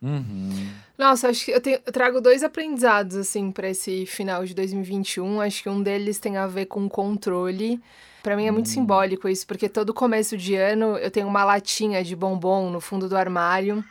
Uhum. 0.00 0.70
Nossa, 0.96 1.28
acho 1.28 1.44
que 1.44 1.50
eu, 1.50 1.60
tenho, 1.60 1.80
eu 1.84 1.92
trago 1.92 2.20
dois 2.20 2.44
aprendizados 2.44 3.16
assim 3.16 3.50
para 3.50 3.68
esse 3.68 4.06
final 4.06 4.44
de 4.44 4.54
2021. 4.54 5.40
Acho 5.40 5.64
que 5.64 5.68
um 5.68 5.82
deles 5.82 6.20
tem 6.20 6.36
a 6.36 6.46
ver 6.46 6.66
com 6.66 6.88
controle 6.88 7.82
para 8.24 8.36
mim 8.36 8.46
é 8.46 8.50
muito 8.50 8.68
hum. 8.68 8.72
simbólico 8.72 9.28
isso, 9.28 9.46
porque 9.46 9.68
todo 9.68 9.92
começo 9.92 10.34
de 10.34 10.54
ano 10.54 10.96
eu 10.96 11.10
tenho 11.10 11.28
uma 11.28 11.44
latinha 11.44 12.02
de 12.02 12.16
bombom 12.16 12.70
no 12.70 12.80
fundo 12.80 13.06
do 13.06 13.14
armário. 13.18 13.84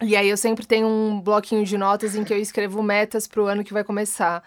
E 0.00 0.14
aí 0.14 0.28
eu 0.28 0.36
sempre 0.36 0.64
tenho 0.64 0.86
um 0.86 1.20
bloquinho 1.20 1.64
de 1.64 1.76
notas 1.76 2.14
em 2.14 2.22
que 2.22 2.32
eu 2.32 2.38
escrevo 2.38 2.80
metas 2.80 3.26
pro 3.26 3.46
ano 3.46 3.64
que 3.64 3.72
vai 3.72 3.82
começar. 3.82 4.40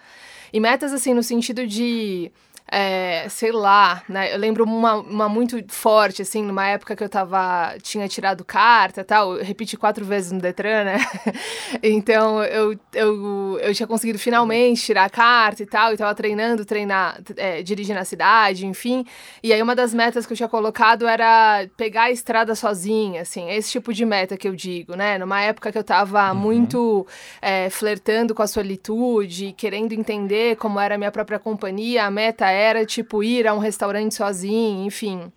E 0.50 0.58
metas 0.58 0.92
assim 0.94 1.12
no 1.12 1.22
sentido 1.22 1.66
de 1.66 2.32
é, 2.70 3.26
sei 3.28 3.50
lá, 3.50 4.02
né? 4.08 4.32
Eu 4.32 4.38
lembro 4.38 4.62
uma, 4.64 4.94
uma 4.94 5.28
muito 5.28 5.60
forte, 5.68 6.22
assim, 6.22 6.44
numa 6.44 6.66
época 6.68 6.94
que 6.94 7.02
eu 7.02 7.08
tava, 7.08 7.74
tinha 7.82 8.06
tirado 8.06 8.44
carta 8.44 9.02
tal, 9.02 9.36
eu 9.36 9.44
repeti 9.44 9.76
quatro 9.76 10.04
vezes 10.04 10.30
no 10.30 10.40
Detran, 10.40 10.84
né? 10.84 10.98
então 11.82 12.44
eu, 12.44 12.78
eu, 12.92 13.58
eu 13.60 13.74
tinha 13.74 13.88
conseguido 13.88 14.20
finalmente 14.20 14.82
tirar 14.82 15.04
a 15.06 15.10
carta 15.10 15.64
e 15.64 15.66
tal, 15.66 15.92
e 15.92 15.96
tava 15.96 16.14
treinando, 16.14 16.64
treinar, 16.64 17.20
é, 17.36 17.60
dirigir 17.60 17.94
na 17.94 18.04
cidade, 18.04 18.64
enfim. 18.64 19.04
E 19.42 19.52
aí 19.52 19.60
uma 19.60 19.74
das 19.74 19.92
metas 19.92 20.24
que 20.24 20.32
eu 20.32 20.36
tinha 20.36 20.48
colocado 20.48 21.08
era 21.08 21.66
pegar 21.76 22.04
a 22.04 22.10
estrada 22.12 22.54
sozinha, 22.54 23.22
assim, 23.22 23.50
esse 23.50 23.72
tipo 23.72 23.92
de 23.92 24.04
meta 24.04 24.36
que 24.36 24.46
eu 24.46 24.54
digo, 24.54 24.94
né? 24.94 25.18
Numa 25.18 25.40
época 25.40 25.72
que 25.72 25.78
eu 25.78 25.84
tava 25.84 26.30
uhum. 26.30 26.38
muito 26.38 27.06
é, 27.42 27.68
flertando 27.68 28.32
com 28.32 28.42
a 28.42 28.46
solitude, 28.46 29.54
querendo 29.56 29.92
entender 29.92 30.54
como 30.54 30.78
era 30.78 30.94
a 30.94 30.98
minha 30.98 31.10
própria 31.10 31.40
companhia, 31.40 32.04
a 32.04 32.10
meta 32.12 32.48
era 32.48 32.59
era 32.60 32.86
tipo 32.86 33.22
ir 33.22 33.46
a 33.46 33.54
um 33.54 33.58
restaurante 33.58 34.14
sozinho, 34.14 34.86
enfim. 34.86 35.32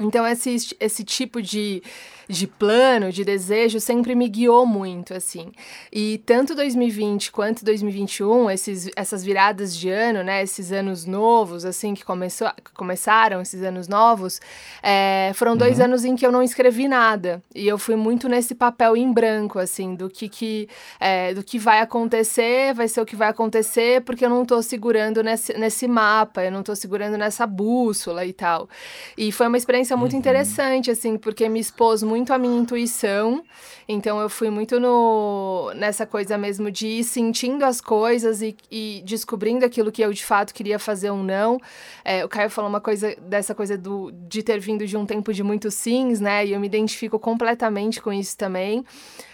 Então, 0.00 0.26
esse, 0.26 0.76
esse 0.78 1.02
tipo 1.02 1.42
de, 1.42 1.82
de 2.28 2.46
plano, 2.46 3.10
de 3.10 3.24
desejo, 3.24 3.80
sempre 3.80 4.14
me 4.14 4.28
guiou 4.28 4.66
muito, 4.66 5.14
assim. 5.14 5.50
E 5.90 6.18
tanto 6.26 6.54
2020 6.54 7.32
quanto 7.32 7.64
2021, 7.64 8.50
esses, 8.50 8.90
essas 8.94 9.24
viradas 9.24 9.76
de 9.76 9.88
ano, 9.88 10.22
né, 10.22 10.42
esses 10.42 10.70
anos 10.70 11.04
novos, 11.04 11.64
assim, 11.64 11.94
que 11.94 12.04
começou, 12.04 12.50
começaram, 12.74 13.40
esses 13.40 13.62
anos 13.62 13.88
novos, 13.88 14.40
é, 14.82 15.32
foram 15.34 15.56
dois 15.56 15.78
uhum. 15.78 15.86
anos 15.86 16.04
em 16.04 16.14
que 16.14 16.24
eu 16.24 16.30
não 16.30 16.42
escrevi 16.42 16.86
nada. 16.86 17.42
E 17.54 17.66
eu 17.66 17.78
fui 17.78 17.96
muito 17.96 18.28
nesse 18.28 18.54
papel 18.54 18.96
em 18.96 19.12
branco, 19.12 19.58
assim, 19.58 19.94
do 19.94 20.10
que, 20.10 20.28
que, 20.28 20.68
é, 21.00 21.32
do 21.32 21.42
que 21.42 21.58
vai 21.58 21.80
acontecer, 21.80 22.74
vai 22.74 22.88
ser 22.88 23.00
o 23.00 23.06
que 23.06 23.16
vai 23.16 23.28
acontecer, 23.28 24.02
porque 24.02 24.24
eu 24.24 24.30
não 24.30 24.42
estou 24.42 24.62
segurando 24.62 25.22
nesse, 25.22 25.54
nesse 25.54 25.88
mapa, 25.88 26.44
eu 26.44 26.52
não 26.52 26.60
estou 26.60 26.76
segurando 26.76 27.16
nessa 27.16 27.46
bússola 27.46 28.24
e 28.26 28.32
tal. 28.32 28.68
E 29.16 29.32
foi 29.32 29.48
uma 29.48 29.56
experiência 29.56 29.87
muito 29.96 30.12
uhum. 30.12 30.18
interessante, 30.18 30.90
assim, 30.90 31.16
porque 31.16 31.48
me 31.48 31.60
expôs 31.60 32.02
muito 32.02 32.32
a 32.32 32.38
minha 32.38 32.58
intuição. 32.58 33.42
Então 33.88 34.20
eu 34.20 34.28
fui 34.28 34.50
muito 34.50 34.78
no, 34.78 35.72
nessa 35.74 36.04
coisa 36.04 36.36
mesmo 36.36 36.70
de 36.70 36.86
ir 36.86 37.04
sentindo 37.04 37.64
as 37.64 37.80
coisas 37.80 38.42
e, 38.42 38.56
e 38.70 39.02
descobrindo 39.04 39.64
aquilo 39.64 39.90
que 39.90 40.02
eu 40.02 40.12
de 40.12 40.24
fato 40.24 40.52
queria 40.52 40.78
fazer 40.78 41.10
ou 41.10 41.22
não. 41.22 41.58
É, 42.04 42.24
o 42.24 42.28
Caio 42.28 42.50
falou 42.50 42.68
uma 42.68 42.80
coisa 42.80 43.16
dessa 43.22 43.54
coisa 43.54 43.78
do, 43.78 44.10
de 44.12 44.42
ter 44.42 44.60
vindo 44.60 44.86
de 44.86 44.96
um 44.96 45.06
tempo 45.06 45.32
de 45.32 45.42
muitos 45.42 45.74
sims, 45.74 46.20
né? 46.20 46.44
E 46.44 46.52
eu 46.52 46.60
me 46.60 46.66
identifico 46.66 47.18
completamente 47.18 48.00
com 48.02 48.12
isso 48.12 48.36
também. 48.36 48.84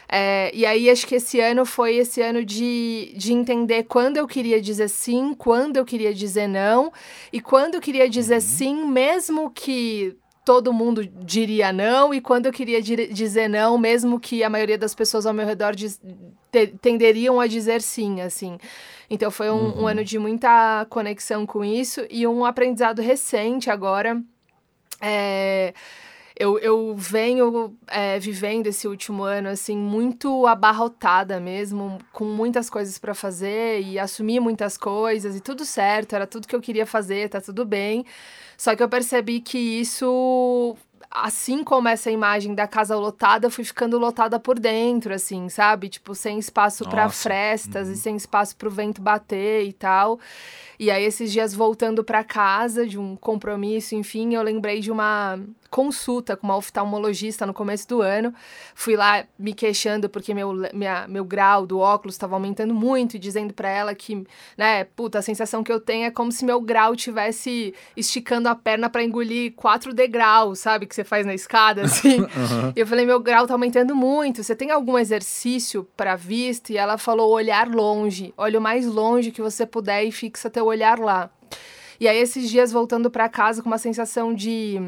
É, 0.08 0.50
e 0.54 0.64
aí 0.66 0.88
acho 0.90 1.06
que 1.06 1.16
esse 1.16 1.40
ano 1.40 1.64
foi 1.64 1.96
esse 1.96 2.20
ano 2.20 2.44
de, 2.44 3.12
de 3.16 3.32
entender 3.32 3.84
quando 3.84 4.16
eu 4.16 4.26
queria 4.28 4.60
dizer 4.60 4.88
sim, 4.88 5.34
quando 5.34 5.76
eu 5.76 5.84
queria 5.84 6.14
dizer 6.14 6.46
não, 6.46 6.92
e 7.32 7.40
quando 7.40 7.74
eu 7.74 7.80
queria 7.80 8.08
dizer 8.08 8.34
uhum. 8.34 8.40
sim, 8.40 8.86
mesmo 8.86 9.50
que 9.50 10.16
todo 10.44 10.72
mundo 10.72 11.04
diria 11.06 11.72
não, 11.72 12.12
e 12.12 12.20
quando 12.20 12.46
eu 12.46 12.52
queria 12.52 12.82
dizer 12.82 13.48
não, 13.48 13.78
mesmo 13.78 14.20
que 14.20 14.44
a 14.44 14.50
maioria 14.50 14.76
das 14.76 14.94
pessoas 14.94 15.24
ao 15.24 15.32
meu 15.32 15.46
redor 15.46 15.74
diz, 15.74 15.98
te, 16.52 16.66
tenderiam 16.66 17.40
a 17.40 17.46
dizer 17.46 17.80
sim, 17.80 18.20
assim. 18.20 18.58
Então 19.08 19.30
foi 19.30 19.50
um, 19.50 19.54
uhum. 19.54 19.82
um, 19.82 19.86
ano 19.88 20.04
de 20.04 20.18
muita 20.18 20.86
conexão 20.90 21.46
com 21.46 21.64
isso 21.64 22.06
e 22.10 22.26
um 22.26 22.44
aprendizado 22.44 23.00
recente 23.00 23.70
agora. 23.70 24.22
É, 25.00 25.72
eu, 26.38 26.58
eu 26.58 26.94
venho 26.96 27.76
é, 27.86 28.18
vivendo 28.18 28.66
esse 28.66 28.88
último 28.88 29.22
ano 29.22 29.48
assim 29.48 29.76
muito 29.76 30.46
abarrotada 30.46 31.40
mesmo, 31.40 31.98
com 32.12 32.24
muitas 32.24 32.68
coisas 32.68 32.98
para 32.98 33.14
fazer 33.14 33.80
e 33.82 33.98
assumir 33.98 34.40
muitas 34.40 34.76
coisas 34.76 35.36
e 35.36 35.40
tudo 35.40 35.64
certo, 35.64 36.14
era 36.14 36.26
tudo 36.26 36.48
que 36.48 36.56
eu 36.56 36.60
queria 36.60 36.84
fazer, 36.84 37.28
tá 37.30 37.40
tudo 37.40 37.64
bem. 37.64 38.04
Só 38.56 38.74
que 38.74 38.82
eu 38.82 38.88
percebi 38.88 39.40
que 39.40 39.58
isso 39.58 40.76
assim 41.14 41.62
como 41.62 41.86
essa 41.86 42.10
imagem 42.10 42.56
da 42.56 42.66
casa 42.66 42.96
lotada, 42.96 43.48
fui 43.48 43.62
ficando 43.62 43.96
lotada 43.98 44.40
por 44.40 44.58
dentro, 44.58 45.14
assim, 45.14 45.48
sabe? 45.48 45.88
Tipo, 45.88 46.12
sem 46.12 46.40
espaço 46.40 46.84
para 46.88 47.08
frestas 47.08 47.86
uhum. 47.86 47.94
e 47.94 47.96
sem 47.96 48.16
espaço 48.16 48.56
para 48.56 48.66
o 48.66 48.70
vento 48.70 49.00
bater 49.00 49.64
e 49.64 49.72
tal. 49.72 50.18
E 50.76 50.90
aí, 50.90 51.04
esses 51.04 51.30
dias 51.30 51.54
voltando 51.54 52.02
para 52.02 52.24
casa 52.24 52.84
de 52.84 52.98
um 52.98 53.14
compromisso, 53.14 53.94
enfim, 53.94 54.34
eu 54.34 54.42
lembrei 54.42 54.80
de 54.80 54.90
uma 54.90 55.38
consulta 55.74 56.36
com 56.36 56.46
uma 56.46 56.56
oftalmologista 56.56 57.44
no 57.44 57.52
começo 57.52 57.88
do 57.88 58.00
ano. 58.00 58.32
Fui 58.76 58.94
lá 58.94 59.24
me 59.36 59.52
queixando 59.52 60.08
porque 60.08 60.32
meu, 60.32 60.52
minha, 60.72 61.08
meu 61.08 61.24
grau 61.24 61.66
do 61.66 61.80
óculos 61.80 62.14
estava 62.14 62.36
aumentando 62.36 62.72
muito 62.72 63.16
e 63.16 63.18
dizendo 63.18 63.52
para 63.52 63.68
ela 63.68 63.92
que, 63.92 64.24
né, 64.56 64.84
puta, 64.84 65.18
a 65.18 65.22
sensação 65.22 65.64
que 65.64 65.72
eu 65.72 65.80
tenho 65.80 66.04
é 66.04 66.12
como 66.12 66.30
se 66.30 66.44
meu 66.44 66.60
grau 66.60 66.94
tivesse 66.94 67.74
esticando 67.96 68.48
a 68.48 68.54
perna 68.54 68.88
para 68.88 69.02
engolir 69.02 69.54
quatro 69.54 69.92
degraus, 69.92 70.60
sabe? 70.60 70.86
Que 70.86 70.94
você 70.94 71.02
faz 71.02 71.26
na 71.26 71.34
escada, 71.34 71.82
assim. 71.90 72.20
uhum. 72.20 72.72
E 72.76 72.78
eu 72.78 72.86
falei, 72.86 73.04
meu 73.04 73.18
grau 73.18 73.44
tá 73.44 73.54
aumentando 73.54 73.96
muito. 73.96 74.44
Você 74.44 74.54
tem 74.54 74.70
algum 74.70 74.96
exercício 74.96 75.82
para 75.96 76.14
vista? 76.14 76.72
E 76.72 76.76
ela 76.76 76.96
falou, 76.96 77.32
olhar 77.32 77.68
longe. 77.68 78.32
Olha 78.36 78.60
o 78.60 78.62
mais 78.62 78.86
longe 78.86 79.32
que 79.32 79.42
você 79.42 79.66
puder 79.66 80.04
e 80.04 80.12
fixa 80.12 80.48
teu 80.48 80.66
olhar 80.66 81.00
lá. 81.00 81.28
E 81.98 82.06
aí, 82.06 82.18
esses 82.18 82.48
dias, 82.48 82.70
voltando 82.70 83.10
para 83.10 83.28
casa 83.28 83.60
com 83.60 83.68
uma 83.68 83.78
sensação 83.78 84.32
de 84.32 84.80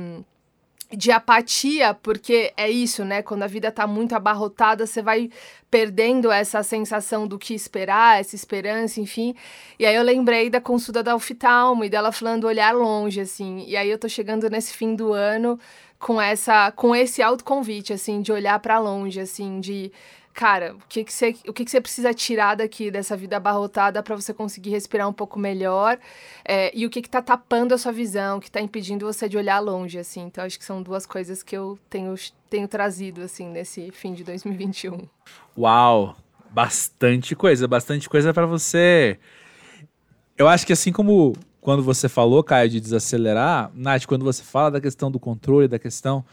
de 0.95 1.11
apatia, 1.11 1.95
porque 1.95 2.53
é 2.57 2.71
isso, 2.71 3.05
né? 3.05 3.23
Quando 3.23 3.43
a 3.43 3.47
vida 3.47 3.73
tá 3.73 3.87
muito 3.87 4.15
abarrotada, 4.15 4.87
você 4.87 5.03
vai 5.03 5.31
perdendo 5.71 6.31
essa 6.31 6.63
sensação 6.63 7.27
do 7.27 7.39
que 7.39 7.55
esperar, 7.55 8.21
essa 8.21 8.37
esperança, 8.37 9.01
enfim. 9.01 9.35
E 9.79 9.87
aí 9.87 9.95
eu 9.95 10.03
lembrei 10.03 10.49
da 10.49 10.61
consulta 10.61 11.03
da 11.03 11.15
oftalmo 11.15 11.85
e 11.85 11.89
dela 11.89 12.13
falando 12.13 12.45
olhar 12.45 12.73
longe, 12.73 13.21
assim. 13.21 13.65
E 13.67 13.77
aí 13.77 13.91
eu 13.91 13.99
tô 13.99 14.09
chegando 14.09 14.49
nesse 14.49 14.75
fim 14.75 14.95
do 14.95 15.13
ano 15.13 15.59
com 15.99 16.21
essa 16.21 16.71
com 16.73 16.95
esse 16.95 17.23
autoconvite 17.23 17.93
assim 17.93 18.21
de 18.21 18.31
olhar 18.31 18.59
para 18.61 18.79
longe 18.79 19.19
assim 19.19 19.61
de 19.61 19.91
cara, 20.37 20.75
o 20.75 20.83
que 20.87 21.03
que 21.03 21.13
você, 21.13 21.35
o 21.49 21.53
que 21.53 21.65
que 21.65 21.71
você 21.71 21.81
precisa 21.81 22.13
tirar 22.13 22.57
daqui 22.57 22.91
dessa 22.91 23.17
vida 23.17 23.39
abarrotada 23.39 24.03
para 24.03 24.15
você 24.15 24.35
conseguir 24.35 24.69
respirar 24.69 25.09
um 25.09 25.13
pouco 25.13 25.39
melhor? 25.39 25.99
É, 26.45 26.71
e 26.77 26.85
o 26.85 26.91
que 26.91 27.01
que 27.01 27.09
tá 27.09 27.23
tapando 27.23 27.75
a 27.75 27.79
sua 27.79 27.91
visão, 27.91 28.39
que 28.39 28.51
tá 28.51 28.61
impedindo 28.61 29.07
você 29.07 29.31
de 29.31 29.39
olhar 29.39 29.59
longe, 29.61 29.99
assim? 29.99 30.21
Então, 30.21 30.45
acho 30.45 30.59
que 30.59 30.65
são 30.65 30.83
duas 30.83 31.07
coisas 31.07 31.43
que 31.43 31.57
eu 31.57 31.79
tenho, 31.89 32.15
tenho 32.51 32.69
trazido, 32.69 33.23
assim, 33.23 33.49
nesse 33.49 33.91
fim 33.93 34.13
de 34.13 34.23
2021. 34.25 35.09
Uau! 35.57 36.15
Bastante 36.51 37.35
coisa, 37.35 37.67
bastante 37.67 38.07
coisa 38.07 38.35
para 38.35 38.45
você. 38.45 39.19
Eu 40.37 40.47
acho 40.47 40.67
que 40.67 40.73
assim 40.73 40.93
como 40.93 41.33
quando 41.63 41.83
você 41.83 42.11
falou, 42.11 42.45
Caio, 42.45 42.69
de 42.69 42.79
desacelerar, 42.79 43.71
Nath, 43.75 44.05
quando 44.05 44.25
você 44.25 44.43
fala 44.43 44.71
da 44.71 44.81
questão 44.81 45.11
do 45.11 45.19
controle, 45.19 45.67
da 45.67 45.79
questão 45.79 46.25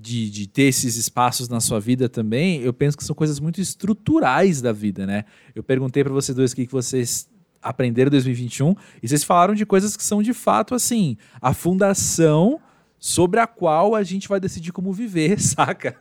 de, 0.00 0.30
de 0.30 0.46
ter 0.46 0.64
esses 0.64 0.96
espaços 0.96 1.48
na 1.48 1.60
sua 1.60 1.80
vida 1.80 2.08
também, 2.08 2.60
eu 2.60 2.72
penso 2.72 2.96
que 2.96 3.02
são 3.02 3.16
coisas 3.16 3.40
muito 3.40 3.60
estruturais 3.60 4.62
da 4.62 4.72
vida, 4.72 5.04
né? 5.04 5.24
Eu 5.54 5.62
perguntei 5.62 6.04
para 6.04 6.12
vocês 6.12 6.36
dois 6.36 6.52
o 6.52 6.56
que, 6.56 6.66
que 6.66 6.72
vocês 6.72 7.28
aprenderam 7.60 8.08
em 8.08 8.12
2021 8.12 8.76
e 9.02 9.08
vocês 9.08 9.24
falaram 9.24 9.54
de 9.54 9.66
coisas 9.66 9.96
que 9.96 10.04
são 10.04 10.22
de 10.22 10.32
fato 10.32 10.74
assim, 10.74 11.16
a 11.40 11.52
fundação 11.52 12.60
sobre 12.96 13.40
a 13.40 13.46
qual 13.46 13.96
a 13.96 14.04
gente 14.04 14.28
vai 14.28 14.38
decidir 14.38 14.72
como 14.72 14.92
viver, 14.92 15.38
saca? 15.42 15.96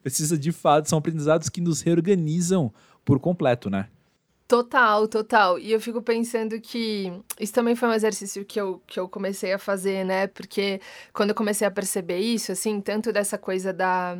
Precisa 0.00 0.38
de 0.38 0.52
fato, 0.52 0.88
são 0.88 0.98
aprendizados 0.98 1.48
que 1.48 1.60
nos 1.60 1.80
reorganizam 1.80 2.72
por 3.04 3.18
completo, 3.18 3.68
né? 3.68 3.88
Total, 4.50 5.06
total. 5.06 5.60
E 5.60 5.70
eu 5.70 5.80
fico 5.80 6.02
pensando 6.02 6.60
que 6.60 7.12
isso 7.38 7.52
também 7.52 7.76
foi 7.76 7.88
um 7.88 7.92
exercício 7.92 8.44
que 8.44 8.60
eu, 8.60 8.82
que 8.84 8.98
eu 8.98 9.08
comecei 9.08 9.52
a 9.52 9.60
fazer, 9.60 10.04
né? 10.04 10.26
Porque 10.26 10.80
quando 11.12 11.28
eu 11.28 11.36
comecei 11.36 11.64
a 11.64 11.70
perceber 11.70 12.18
isso, 12.18 12.50
assim, 12.50 12.80
tanto 12.80 13.12
dessa 13.12 13.38
coisa 13.38 13.72
da. 13.72 14.18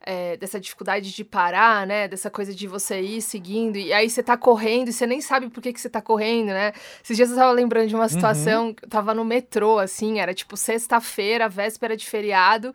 É, 0.00 0.36
dessa 0.36 0.58
dificuldade 0.58 1.12
de 1.12 1.22
parar, 1.22 1.86
né? 1.86 2.08
Dessa 2.08 2.28
coisa 2.28 2.52
de 2.52 2.66
você 2.66 3.00
ir 3.00 3.22
seguindo, 3.22 3.76
e 3.76 3.92
aí 3.92 4.10
você 4.10 4.20
tá 4.20 4.36
correndo 4.36 4.88
e 4.88 4.92
você 4.92 5.06
nem 5.06 5.20
sabe 5.20 5.48
por 5.48 5.62
que, 5.62 5.72
que 5.72 5.80
você 5.80 5.88
tá 5.88 6.02
correndo, 6.02 6.48
né? 6.48 6.72
Esses 7.04 7.16
dias 7.16 7.30
eu 7.30 7.36
tava 7.36 7.52
lembrando 7.52 7.86
de 7.86 7.94
uma 7.94 8.08
situação, 8.08 8.66
uhum. 8.66 8.74
eu 8.82 8.88
tava 8.88 9.14
no 9.14 9.24
metrô, 9.24 9.78
assim, 9.78 10.18
era 10.18 10.34
tipo 10.34 10.56
sexta-feira, 10.56 11.48
véspera 11.48 11.96
de 11.96 12.04
feriado, 12.04 12.74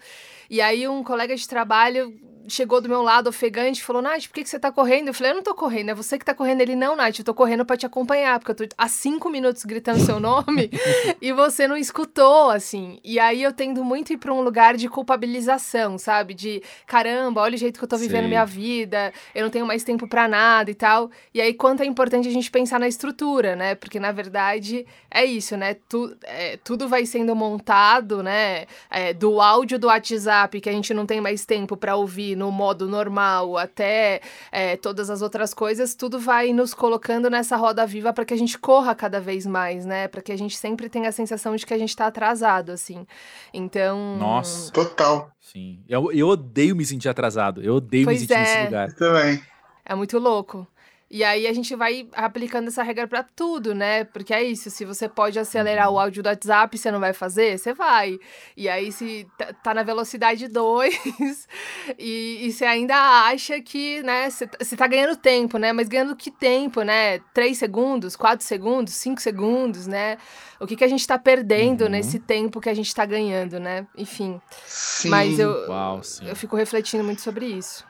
e 0.50 0.62
aí 0.62 0.88
um 0.88 1.04
colega 1.04 1.36
de 1.36 1.46
trabalho 1.48 2.18
chegou 2.48 2.82
do 2.82 2.90
meu 2.90 3.02
lado 3.02 3.28
ofegante 3.30 3.82
e 3.82 3.84
falou: 3.84 4.02
Nath, 4.02 4.28
por 4.28 4.34
que, 4.34 4.44
que 4.44 4.50
você 4.50 4.60
tá 4.60 4.72
correndo? 4.72 5.08
Eu 5.08 5.14
falei: 5.14 5.32
Eu 5.32 5.36
não 5.36 5.44
tô 5.44 5.54
correndo, 5.54 5.90
é 5.90 5.94
você 5.94 6.18
que 6.18 6.26
tá 6.26 6.34
correndo. 6.34 6.62
Ele: 6.62 6.76
Não, 6.76 6.96
Nath, 6.96 7.20
eu 7.20 7.26
tô 7.26 7.34
correndo 7.34 7.66
pra 7.66 7.78
te 7.78 7.86
acompanhar, 7.86 8.40
porque 8.40 8.64
eu 8.64 8.68
tô 8.68 8.76
há 8.78 8.88
cinco 8.88 9.30
minutos 9.30 9.64
gritando 9.64 10.00
seu 10.00 10.20
nome 10.20 10.70
e 11.22 11.32
você 11.32 11.68
não 11.68 11.78
escutou, 11.78 12.50
assim. 12.50 13.00
E 13.04 13.20
aí 13.20 13.44
eu 13.44 13.54
tendo 13.54 13.84
muito 13.84 14.14
ir 14.14 14.18
pra 14.18 14.34
um 14.34 14.42
lugar 14.42 14.76
de 14.76 14.88
culpabilização, 14.90 15.98
sabe? 15.98 16.34
De 16.34 16.62
caramba, 16.86 17.42
olha 17.42 17.56
o 17.56 17.58
jeito 17.58 17.78
que 17.78 17.84
eu 17.84 17.90
tô 17.90 17.98
vivendo 17.98 18.24
Sim. 18.24 18.30
minha 18.30 18.46
vida, 18.46 19.14
eu 19.34 19.44
não 19.44 19.50
tenho 19.50 19.66
mais 19.66 19.84
tempo 19.84 20.08
para 20.08 20.28
nada 20.28 20.70
e 20.70 20.76
tal. 20.76 21.10
E 21.34 21.42
aí, 21.42 21.54
quanto 21.54 21.84
é 21.84 21.86
importante 21.86 22.28
a 22.28 22.32
gente 22.32 22.50
pensar 22.52 22.80
na 22.80 22.88
estrutura, 22.88 23.56
né? 23.56 23.76
Porque 23.76 24.00
na 24.00 24.12
verdade 24.12 24.86
é 25.10 25.26
isso, 25.26 25.56
né? 25.58 25.76
Tu, 25.88 26.16
é, 26.24 26.58
tudo 26.58 26.88
vai 26.88 27.06
sendo 27.06 27.36
montado, 27.36 28.24
né? 28.24 28.66
É, 28.90 29.14
do 29.14 29.42
áudio 29.42 29.80
do 29.80 29.88
WhatsApp, 29.88 30.60
que 30.60 30.70
a 30.70 30.74
gente 30.74 30.94
não 30.94 31.06
tem 31.06 31.22
mais 31.22 31.46
tempo 31.46 31.78
para 31.78 31.96
ouvir 31.96 32.36
no 32.42 32.52
modo 32.52 32.90
normal, 32.90 33.56
até 33.56 34.20
é, 34.52 34.76
todas 34.76 35.12
as 35.12 35.22
outras 35.22 35.54
coisas, 35.54 35.94
tudo 35.94 36.20
vai 36.20 36.52
nos 36.52 36.74
colocando 36.74 37.30
nessa 37.30 37.56
roda 37.56 37.86
viva 37.86 38.12
para 38.12 38.26
que 38.26 38.34
a 38.34 38.38
gente 38.38 38.58
corra 38.58 38.96
cada 38.96 39.22
vez 39.22 39.46
mais, 39.46 39.86
né? 39.86 40.08
Para 40.08 40.24
que 40.24 40.32
a 40.32 40.38
gente 40.38 40.58
sempre 40.58 40.90
tenha 40.90 41.10
a 41.10 41.12
sensação 41.12 41.56
de 41.56 41.64
que 41.68 41.74
a 41.74 41.78
gente 41.78 41.90
está 41.90 42.08
atrasado, 42.08 42.72
assim. 42.72 43.06
Então. 43.54 44.18
Nossa. 44.18 44.72
Total. 44.72 45.32
Sim. 45.40 45.84
Eu, 45.88 46.12
eu 46.12 46.28
odeio 46.30 46.76
me 46.76 46.84
sentir 46.84 47.10
atrasado. 47.10 47.62
Eu 47.62 47.76
odeio 47.76 48.06
pois 48.06 48.22
me 48.22 48.28
sentir 48.28 48.40
é. 48.40 48.44
nesse 48.44 48.66
lugar. 48.66 48.90
Eu 48.90 48.96
também. 48.96 49.44
É 49.86 49.94
muito 49.94 50.18
louco. 50.18 50.68
E 51.14 51.26
aí 51.26 51.46
a 51.46 51.52
gente 51.52 51.76
vai 51.76 52.08
aplicando 52.14 52.70
essa 52.70 52.82
regra 52.82 53.06
para 53.06 53.22
tudo, 53.22 53.76
né? 53.76 54.06
Porque 54.06 54.34
é 54.34 54.42
isso, 54.42 54.70
se 54.72 54.86
você 54.86 55.10
pode 55.10 55.38
acelerar 55.38 55.90
o 55.90 55.96
uhum. 55.96 56.00
áudio 56.00 56.24
do 56.24 56.30
WhatsApp, 56.30 56.78
você 56.78 56.90
não 56.90 57.02
vai 57.02 57.12
fazer? 57.12 57.60
Você 57.60 57.74
vai. 57.74 58.18
E 58.56 58.70
aí 58.70 58.94
se 58.94 59.28
tá 59.62 59.74
na 59.74 59.84
velocidade 59.84 60.48
2 60.48 60.96
e, 62.00 62.48
e 62.48 62.54
você 62.54 62.64
ainda 62.64 62.96
acha 63.26 63.60
que, 63.60 64.02
né, 64.04 64.30
você 64.30 64.78
tá 64.78 64.88
ganhando 64.88 65.18
tempo, 65.18 65.58
né? 65.58 65.74
Mas 65.74 65.90
ganhando 65.90 66.16
que 66.16 66.32
tempo, 66.32 66.82
né? 66.82 67.20
3 67.34 67.58
segundos, 67.58 68.16
4 68.16 68.46
segundos, 68.46 68.94
5 68.94 69.22
segundos, 69.22 69.88
né? 69.88 70.18
O 70.62 70.66
que, 70.66 70.78
que 70.78 70.84
a 70.86 70.88
gente 70.88 71.06
tá 71.06 71.20
perdendo 71.20 71.82
uhum. 71.82 71.90
nesse 71.90 72.20
tempo 72.20 72.62
que 72.62 72.70
a 72.70 72.74
gente 72.74 72.96
tá 72.96 73.06
ganhando, 73.06 73.60
né? 73.60 73.86
Enfim. 73.98 74.40
Sim. 74.66 75.10
Mas 75.10 75.38
eu, 75.38 75.68
Uau, 75.68 76.00
eu 76.22 76.38
fico 76.38 76.56
refletindo 76.56 77.04
muito 77.04 77.22
sobre 77.22 77.48
isso. 77.48 77.86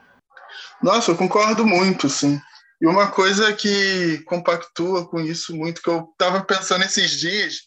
Nossa, 0.82 1.12
eu 1.12 1.16
concordo 1.16 1.68
muito, 1.68 2.10
sim. 2.10 2.42
E 2.82 2.88
uma 2.88 3.12
coisa 3.12 3.54
que 3.54 4.20
compactua 4.26 5.08
com 5.08 5.20
isso 5.20 5.56
muito, 5.56 5.82
que 5.82 5.90
eu 5.90 6.10
estava 6.12 6.44
pensando 6.44 6.84
esses 6.84 7.12
dias, 7.12 7.62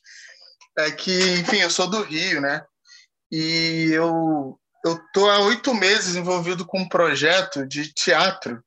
é 0.76 0.90
que, 0.90 1.34
enfim, 1.34 1.58
eu 1.58 1.70
sou 1.70 1.88
do 1.88 2.02
Rio, 2.02 2.40
né? 2.40 2.64
E 3.30 3.90
eu 3.92 4.58
eu 4.84 5.00
tô 5.14 5.30
há 5.30 5.38
oito 5.40 5.72
meses 5.74 6.14
envolvido 6.14 6.66
com 6.66 6.80
um 6.80 6.88
projeto 6.88 7.66
de 7.66 7.90
teatro 7.92 8.62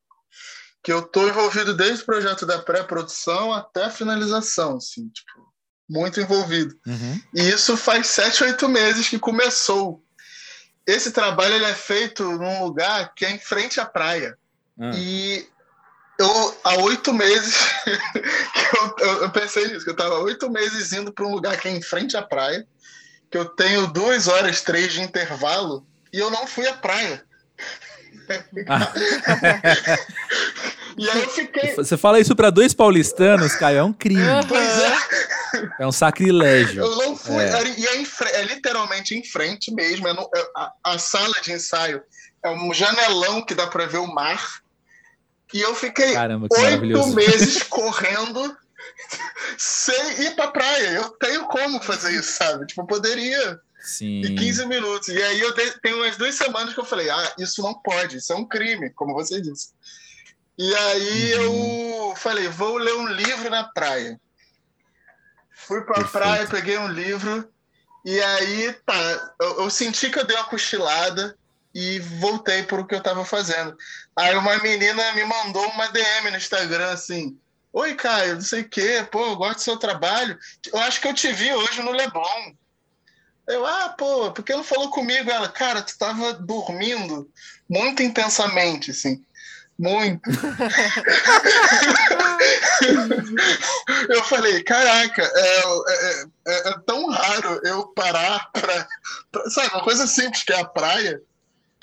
que 0.84 0.92
eu 0.92 1.04
tô 1.04 1.28
envolvido 1.28 1.76
desde 1.76 2.02
o 2.02 2.06
projeto 2.06 2.46
da 2.46 2.60
pré-produção 2.60 3.54
até 3.54 3.86
a 3.86 3.92
finalização, 3.92 4.78
assim, 4.78 5.10
tipo, 5.10 5.54
muito 5.88 6.20
envolvido. 6.20 6.74
Uhum. 6.88 7.22
E 7.36 7.50
isso 7.50 7.76
faz 7.78 8.08
sete, 8.08 8.44
oito 8.44 8.68
meses 8.70 9.10
que 9.10 9.20
começou. 9.20 10.02
Esse 10.88 11.12
trabalho 11.12 11.56
ele 11.56 11.66
é 11.66 11.76
feito 11.76 12.24
num 12.24 12.64
lugar 12.64 13.14
que 13.14 13.26
é 13.26 13.32
em 13.32 13.38
frente 13.38 13.80
à 13.80 13.86
praia. 13.86 14.38
Uhum. 14.78 14.92
E 14.94 15.48
eu, 16.20 16.58
há 16.64 16.76
oito 16.78 17.14
meses, 17.14 17.56
que 17.84 19.04
eu, 19.04 19.14
eu, 19.22 19.30
pensei 19.30 19.68
nisso, 19.68 19.84
que 19.84 19.90
eu 19.90 19.94
estava 19.94 20.20
oito 20.20 20.50
meses 20.50 20.92
indo 20.94 21.12
para 21.12 21.26
um 21.26 21.34
lugar 21.34 21.58
que 21.58 21.68
é 21.68 21.72
em 21.72 21.82
frente 21.82 22.18
à 22.18 22.22
praia, 22.22 22.66
que 23.30 23.38
eu 23.38 23.46
tenho 23.46 23.88
duas 23.88 24.28
horas, 24.28 24.62
três 24.62 24.94
de 24.94 25.02
intervalo, 25.02 25.86
e 26.12 26.20
eu 26.20 26.32
não 26.32 26.48
fui 26.48 26.68
à 26.68 26.74
praia. 26.74 27.24
e 30.98 31.10
aí 31.10 31.22
eu 31.22 31.30
fiquei. 31.30 31.76
Você 31.76 31.96
fala 31.98 32.20
isso 32.20 32.36
para 32.36 32.50
dois 32.50 32.74
paulistanos, 32.74 33.56
Caio, 33.56 33.78
é 33.78 33.84
um 33.84 33.94
crime. 33.94 34.22
Pois 34.48 34.80
é. 34.80 34.98
É 35.80 35.88
um 35.88 35.92
sacrilégio. 35.92 36.84
Eu 36.84 36.96
não 36.98 37.16
fui. 37.16 37.44
É. 37.44 37.64
E 37.78 37.86
é, 37.86 38.04
é, 38.34 38.42
literalmente 38.44 39.16
em 39.16 39.24
frente 39.24 39.74
mesmo. 39.74 40.08
É 40.08 40.14
no, 40.14 40.30
é, 40.36 40.48
a, 40.56 40.72
a, 40.84 41.00
sala 41.00 41.34
de 41.42 41.54
ensaio 41.54 42.02
é 42.44 42.50
um 42.50 42.74
janelão 42.74 43.46
que 43.46 43.56
dá 43.56 43.68
para 43.68 43.86
ver 43.86 44.00
o 44.00 44.08
mar. 44.08 44.62
E 45.54 45.62
eu 45.62 45.74
fiquei 45.76 46.14
oito 46.18 47.08
meses 47.08 47.64
correndo 47.70 48.58
sem 49.58 50.24
ir 50.24 50.36
pra 50.36 50.50
praia. 50.50 50.90
Eu 50.90 51.10
tenho 51.12 51.46
como 51.46 51.82
fazer 51.82 52.14
isso, 52.14 52.34
sabe? 52.34 52.66
Tipo, 52.68 52.86
poderia. 52.86 53.60
Sim. 53.82 54.22
Em 54.22 54.36
15 54.36 54.66
minutos. 54.66 55.08
E 55.08 55.22
aí 55.22 55.40
eu 55.40 55.54
tenho 55.54 55.98
umas 55.98 56.18
duas 56.18 56.36
semanas 56.36 56.74
que 56.74 56.80
eu 56.80 56.86
falei, 56.86 57.10
ah, 57.10 57.34
isso 57.40 57.62
não 57.62 57.74
pode, 57.74 58.18
isso 58.18 58.34
é 58.34 58.36
um 58.36 58.46
crime, 58.46 58.90
como 58.90 59.14
você 59.14 59.42
disse. 59.42 59.70
E 60.58 60.76
aí 60.76 61.36
uhum. 61.36 62.10
eu 62.10 62.16
falei, 62.18 62.48
vou 62.50 62.78
ler 62.78 62.96
um 62.96 63.08
livro 63.08 63.50
na 63.50 63.64
praia. 63.64 64.20
Fui 65.54 65.82
pra 65.82 65.96
Perfeito. 65.96 66.12
praia, 66.12 66.48
peguei 66.48 66.78
um 66.78 66.88
livro, 66.88 67.48
e 68.04 68.22
aí 68.22 68.74
tá, 68.86 69.36
eu, 69.40 69.64
eu 69.64 69.70
senti 69.70 70.10
que 70.10 70.18
eu 70.18 70.26
dei 70.26 70.36
uma 70.36 70.46
cochilada 70.46 71.37
e 71.80 72.00
voltei 72.00 72.64
para 72.64 72.82
o 72.82 72.88
que 72.88 72.96
eu 72.96 72.98
estava 72.98 73.24
fazendo. 73.24 73.78
Aí 74.16 74.36
uma 74.36 74.58
menina 74.58 75.12
me 75.12 75.24
mandou 75.24 75.64
uma 75.70 75.88
DM 75.90 76.32
no 76.32 76.38
Instagram 76.38 76.92
assim: 76.92 77.38
Oi, 77.72 77.94
Caio, 77.94 78.34
não 78.34 78.42
sei 78.42 78.62
o 78.62 78.68
quê, 78.68 79.08
pô, 79.12 79.24
eu 79.24 79.36
gosto 79.36 79.58
do 79.58 79.62
seu 79.62 79.78
trabalho. 79.78 80.36
Eu 80.74 80.80
acho 80.80 81.00
que 81.00 81.08
eu 81.08 81.14
te 81.14 81.32
vi 81.32 81.54
hoje 81.54 81.84
no 81.84 81.92
Leblon. 81.92 82.56
Eu, 83.48 83.64
ah, 83.64 83.94
pô, 83.96 84.32
por 84.32 84.44
que 84.44 84.56
não 84.56 84.64
falou 84.64 84.90
comigo? 84.90 85.30
Ela, 85.30 85.50
cara, 85.50 85.84
tu 85.84 85.90
estava 85.90 86.34
dormindo 86.34 87.30
muito 87.70 88.02
intensamente, 88.02 88.90
assim. 88.90 89.24
Muito. 89.78 90.28
eu 94.10 94.24
falei, 94.24 94.64
caraca, 94.64 95.22
é, 95.22 95.60
é, 95.60 96.26
é, 96.48 96.70
é, 96.70 96.80
tão 96.88 97.08
raro 97.12 97.62
eu 97.64 97.86
parar 97.90 98.50
para. 98.52 98.88
Sabe, 99.52 99.76
uma 99.76 99.84
coisa 99.84 100.08
simples 100.08 100.42
que 100.42 100.52
é 100.52 100.60
a 100.60 100.66
praia 100.66 101.22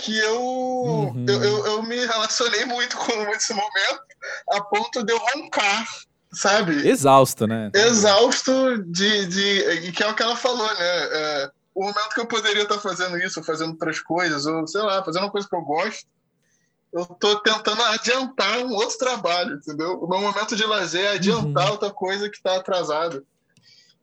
que 0.05 0.19
eu, 0.19 0.41
uhum. 0.43 1.25
eu, 1.27 1.43
eu, 1.43 1.67
eu, 1.67 1.83
me 1.83 1.97
relacionei 1.97 2.67
muito 2.67 2.95
com 2.97 3.13
esse 3.31 3.55
momento 3.55 4.03
a 4.51 4.61
ponto 4.61 5.03
de 5.03 5.11
eu 5.11 5.19
roncar, 5.19 5.87
sabe? 6.31 6.87
Exausto, 6.87 7.47
né? 7.47 7.71
Exausto 7.75 8.83
de, 8.85 9.27
de. 9.27 9.89
E 9.89 9.93
que 9.93 10.03
é 10.03 10.09
o 10.09 10.15
que 10.15 10.23
ela 10.23 10.37
falou, 10.37 10.67
né? 10.67 10.75
É, 10.79 11.51
o 11.75 11.85
momento 11.85 12.11
que 12.15 12.21
eu 12.21 12.27
poderia 12.27 12.65
estar 12.65 12.79
fazendo 12.79 13.17
isso, 13.17 13.43
fazendo 13.43 13.71
outras 13.71 13.99
coisas, 13.99 14.45
ou 14.45 14.67
sei 14.67 14.83
lá, 14.83 15.03
fazendo 15.03 15.23
uma 15.23 15.31
coisa 15.31 15.49
que 15.49 15.57
eu 15.57 15.63
gosto, 15.63 16.07
eu 16.93 17.07
tô 17.07 17.41
tentando 17.41 17.83
adiantar 17.85 18.59
um 18.59 18.75
outro 18.75 18.99
trabalho, 18.99 19.57
entendeu? 19.57 19.99
O 19.99 20.07
meu 20.07 20.21
momento 20.21 20.55
de 20.55 20.67
lazer 20.67 21.05
é 21.05 21.15
adiantar 21.15 21.67
uhum. 21.67 21.73
outra 21.73 21.91
coisa 21.91 22.29
que 22.29 22.37
está 22.37 22.57
atrasada. 22.57 23.25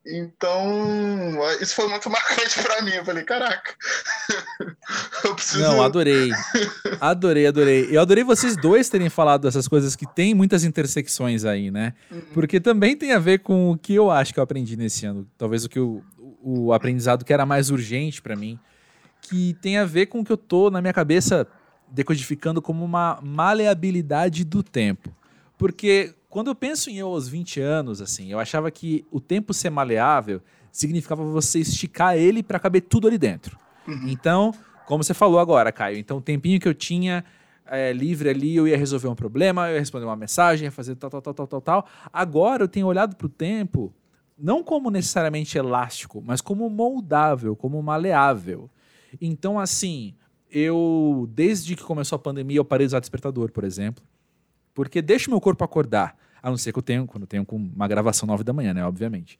Então, 0.06 1.38
isso 1.62 1.76
foi 1.76 1.88
muito 1.88 2.10
marcante 2.10 2.62
para 2.62 2.82
mim. 2.82 2.92
Eu 2.92 3.06
falei, 3.06 3.24
caraca, 3.24 3.76
eu 5.24 5.36
preciso. 5.36 5.60
Não, 5.60 5.84
adorei. 5.84 6.32
Adorei, 7.00 7.46
adorei. 7.46 7.88
Eu 7.92 8.02
adorei 8.02 8.24
vocês 8.24 8.58
dois 8.58 8.90
terem 8.90 9.10
falado 9.10 9.48
essas 9.48 9.68
coisas 9.68 9.96
que 9.96 10.06
tem 10.06 10.34
muitas 10.34 10.64
intersecções 10.64 11.46
aí, 11.46 11.70
né? 11.70 11.94
Uhum. 12.10 12.22
Porque 12.34 12.60
também 12.60 12.98
tem 12.98 13.14
a 13.14 13.20
ver 13.20 13.40
com 13.40 13.72
o 13.72 13.78
que 13.78 13.94
eu 13.94 14.10
acho 14.10 14.34
que 14.34 14.40
eu 14.40 14.44
aprendi 14.44 14.76
nesse 14.76 15.06
ano. 15.06 15.28
Talvez 15.38 15.66
o 15.66 15.70
que 15.70 15.80
o, 15.80 16.04
o 16.42 16.74
aprendizado 16.74 17.24
que 17.24 17.32
era 17.32 17.46
mais 17.46 17.70
urgente 17.70 18.22
para 18.22 18.36
mim, 18.36 18.60
que 19.22 19.56
tem 19.62 19.78
a 19.78 19.86
ver 19.86 20.08
com 20.08 20.22
o 20.22 20.26
que 20.26 20.32
eu 20.32 20.38
tô 20.38 20.72
na 20.72 20.82
minha 20.82 20.94
cabeça 20.94 21.48
decodificando 21.92 22.62
como 22.62 22.84
uma 22.84 23.20
maleabilidade 23.22 24.44
do 24.44 24.64
tempo. 24.64 25.16
Porque 25.58 26.16
quando 26.32 26.48
eu 26.48 26.56
penso 26.56 26.89
em 26.89 26.96
eu 26.96 27.10
aos 27.10 27.28
20 27.28 27.60
anos, 27.60 28.02
assim, 28.02 28.32
eu 28.32 28.39
achava 28.39 28.72
que 28.72 29.06
o 29.12 29.20
tempo 29.20 29.54
ser 29.54 29.70
maleável 29.70 30.41
significava 30.72 31.24
você 31.26 31.60
esticar 31.60 32.17
ele 32.17 32.41
para 32.41 32.58
caber 32.58 32.84
tudo 32.84 33.10
ali 33.10 33.17
dentro. 33.17 33.60
Uhum. 33.86 34.08
Então, 34.08 34.54
como 34.88 35.04
você 35.04 35.13
falou 35.13 35.39
agora, 35.39 35.74
Caio, 35.74 35.98
então 35.98 36.17
o 36.17 36.22
tempinho 36.22 36.58
que 36.58 36.67
eu 36.70 36.74
tinha 36.74 37.26
é, 37.67 37.91
livre 37.91 38.30
ali, 38.30 38.56
eu 38.56 38.65
ia 38.65 38.78
resolver 38.78 39.10
um 39.10 39.15
problema, 39.15 39.67
eu 39.67 39.74
ia 39.74 39.80
responder 39.82 40.06
uma 40.06 40.15
mensagem, 40.15 40.65
ia 40.65 40.72
fazer 40.72 40.96
tal, 40.96 41.10
tal, 41.10 41.22
tal, 41.22 41.34
tal, 41.34 41.48
tal, 41.48 41.62
tal. 41.62 41.88
Agora 42.13 42.63
eu 42.63 42.67
tenho 42.70 42.88
olhado 42.88 43.17
para 43.17 43.28
o 43.28 43.30
tempo 43.30 43.94
não 44.39 44.63
como 44.63 44.89
necessariamente 44.89 45.58
elástico, 45.58 46.24
mas 46.26 46.39
como 46.39 46.70
moldável, 46.70 47.58
como 47.58 47.84
maleável. 47.84 48.70
Então, 49.20 49.60
assim, 49.60 50.15
eu, 50.50 51.30
desde 51.34 51.76
que 51.76 51.84
começou 51.84 52.15
a 52.15 52.20
pandemia, 52.20 52.58
eu 52.58 52.65
parei 52.65 52.88
de 52.88 52.91
usar 52.91 53.02
despertador, 53.02 53.52
por 53.52 53.65
exemplo. 53.65 54.02
Porque 54.74 55.02
deixa 55.02 55.28
o 55.28 55.32
meu 55.32 55.42
corpo 55.42 55.64
acordar. 55.64 56.16
A 56.42 56.50
não 56.50 56.58
ser 56.58 56.72
que 56.72 56.80
eu 56.80 56.84
tenho, 56.84 57.06
quando 57.06 57.24
eu 57.24 57.28
tenho 57.28 57.46
com 57.46 57.56
uma 57.56 57.88
gravação 57.88 58.26
nove 58.26 58.44
da 58.44 58.54
manhã, 58.54 58.74
né? 58.74 58.86
Obviamente. 58.86 59.38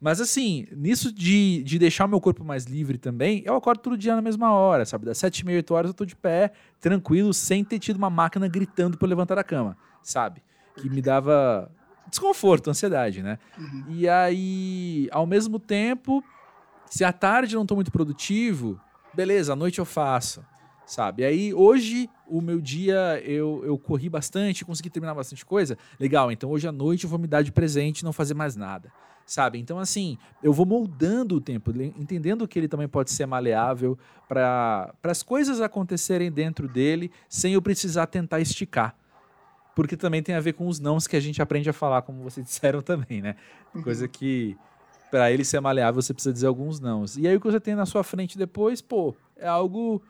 Mas 0.00 0.20
assim, 0.20 0.66
nisso 0.72 1.12
de, 1.12 1.62
de 1.64 1.78
deixar 1.78 2.04
o 2.04 2.08
meu 2.08 2.20
corpo 2.20 2.44
mais 2.44 2.64
livre 2.64 2.98
também, 2.98 3.42
eu 3.44 3.56
acordo 3.56 3.80
todo 3.80 3.96
dia 3.96 4.14
na 4.14 4.20
mesma 4.20 4.52
hora, 4.52 4.84
sabe? 4.84 5.06
Das 5.06 5.18
sete 5.18 5.40
e 5.40 5.46
meia, 5.46 5.56
oito 5.56 5.72
horas 5.74 5.90
eu 5.90 5.94
tô 5.94 6.04
de 6.04 6.14
pé, 6.14 6.52
tranquilo, 6.80 7.32
sem 7.32 7.64
ter 7.64 7.78
tido 7.78 7.96
uma 7.96 8.10
máquina 8.10 8.46
gritando 8.46 8.98
para 8.98 9.08
levantar 9.08 9.36
da 9.36 9.44
cama, 9.44 9.76
sabe? 10.02 10.42
Que 10.76 10.90
me 10.90 11.00
dava 11.00 11.70
desconforto, 12.10 12.68
ansiedade, 12.68 13.22
né? 13.22 13.38
Uhum. 13.58 13.84
E 13.88 14.08
aí, 14.08 15.08
ao 15.10 15.26
mesmo 15.26 15.58
tempo, 15.58 16.22
se 16.90 17.02
à 17.02 17.12
tarde 17.12 17.54
eu 17.54 17.58
não 17.58 17.66
tô 17.66 17.74
muito 17.74 17.90
produtivo, 17.90 18.78
beleza, 19.14 19.54
à 19.54 19.56
noite 19.56 19.78
eu 19.78 19.86
faço 19.86 20.44
sabe? 20.86 21.24
Aí 21.24 21.52
hoje 21.52 22.08
o 22.26 22.40
meu 22.40 22.60
dia 22.60 23.20
eu, 23.24 23.62
eu 23.64 23.76
corri 23.76 24.08
bastante, 24.08 24.64
consegui 24.64 24.88
terminar 24.88 25.14
bastante 25.14 25.44
coisa. 25.44 25.76
Legal, 25.98 26.30
então 26.30 26.50
hoje 26.50 26.68
à 26.68 26.72
noite 26.72 27.04
eu 27.04 27.10
vou 27.10 27.18
me 27.18 27.26
dar 27.26 27.42
de 27.42 27.50
presente 27.50 28.00
e 28.00 28.04
não 28.04 28.12
fazer 28.12 28.34
mais 28.34 28.54
nada, 28.54 28.90
sabe? 29.26 29.58
Então 29.58 29.78
assim, 29.78 30.16
eu 30.42 30.52
vou 30.52 30.64
moldando 30.64 31.34
o 31.36 31.40
tempo, 31.40 31.72
entendendo 31.98 32.46
que 32.46 32.58
ele 32.58 32.68
também 32.68 32.88
pode 32.88 33.10
ser 33.10 33.26
maleável 33.26 33.98
para 34.28 34.94
as 35.02 35.22
coisas 35.22 35.60
acontecerem 35.60 36.30
dentro 36.30 36.68
dele 36.68 37.10
sem 37.28 37.54
eu 37.54 37.60
precisar 37.60 38.06
tentar 38.06 38.40
esticar. 38.40 38.96
Porque 39.74 39.94
também 39.94 40.22
tem 40.22 40.34
a 40.34 40.40
ver 40.40 40.54
com 40.54 40.68
os 40.68 40.80
nãos 40.80 41.06
que 41.06 41.16
a 41.16 41.20
gente 41.20 41.42
aprende 41.42 41.68
a 41.68 41.72
falar, 41.72 42.00
como 42.00 42.22
vocês 42.22 42.46
disseram 42.46 42.80
também, 42.80 43.20
né? 43.20 43.36
Uhum. 43.74 43.82
Coisa 43.82 44.08
que 44.08 44.56
para 45.10 45.30
ele 45.30 45.44
ser 45.44 45.60
maleável 45.60 46.00
você 46.00 46.14
precisa 46.14 46.32
dizer 46.32 46.46
alguns 46.46 46.80
nãos. 46.80 47.16
E 47.16 47.26
aí 47.26 47.36
o 47.36 47.40
que 47.40 47.46
você 47.46 47.60
tem 47.60 47.74
na 47.74 47.84
sua 47.84 48.02
frente 48.02 48.38
depois, 48.38 48.80
pô, 48.80 49.14
é 49.36 49.46
algo 49.46 50.02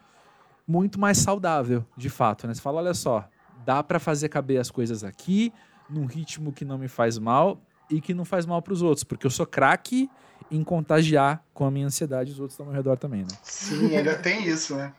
muito 0.67 0.99
mais 0.99 1.19
saudável, 1.19 1.85
de 1.97 2.09
fato. 2.09 2.47
Né? 2.47 2.55
Você 2.55 2.61
fala, 2.61 2.79
olha 2.79 2.95
só, 2.95 3.29
dá 3.65 3.83
para 3.83 3.99
fazer 3.99 4.29
caber 4.29 4.59
as 4.59 4.71
coisas 4.71 5.05
aqui 5.05 5.53
num 5.89 6.07
ritmo 6.07 6.53
que 6.53 6.65
não 6.65 6.79
me 6.79 6.89
faz 6.89 7.19
mal 7.19 7.61
e 7.89 8.01
que 8.01 8.13
não 8.13 8.25
faz 8.25 8.45
mal 8.45 8.61
para 8.61 8.73
os 8.73 8.83
outros, 8.83 9.05
porque 9.05 9.27
eu 9.27 9.31
sou 9.31 9.47
craque 9.47 10.11
em 10.51 10.63
contagiar 10.63 11.43
com 11.55 11.65
a 11.65 11.71
minha 11.71 11.87
ansiedade 11.87 12.33
os 12.33 12.39
outros 12.39 12.55
estão 12.55 12.67
ao 12.67 12.73
meu 12.73 12.81
redor 12.81 12.97
também, 12.97 13.23
né? 13.23 13.29
Sim, 13.43 13.97
ainda 13.97 14.17
tem 14.17 14.47
isso, 14.47 14.77
né? 14.77 14.93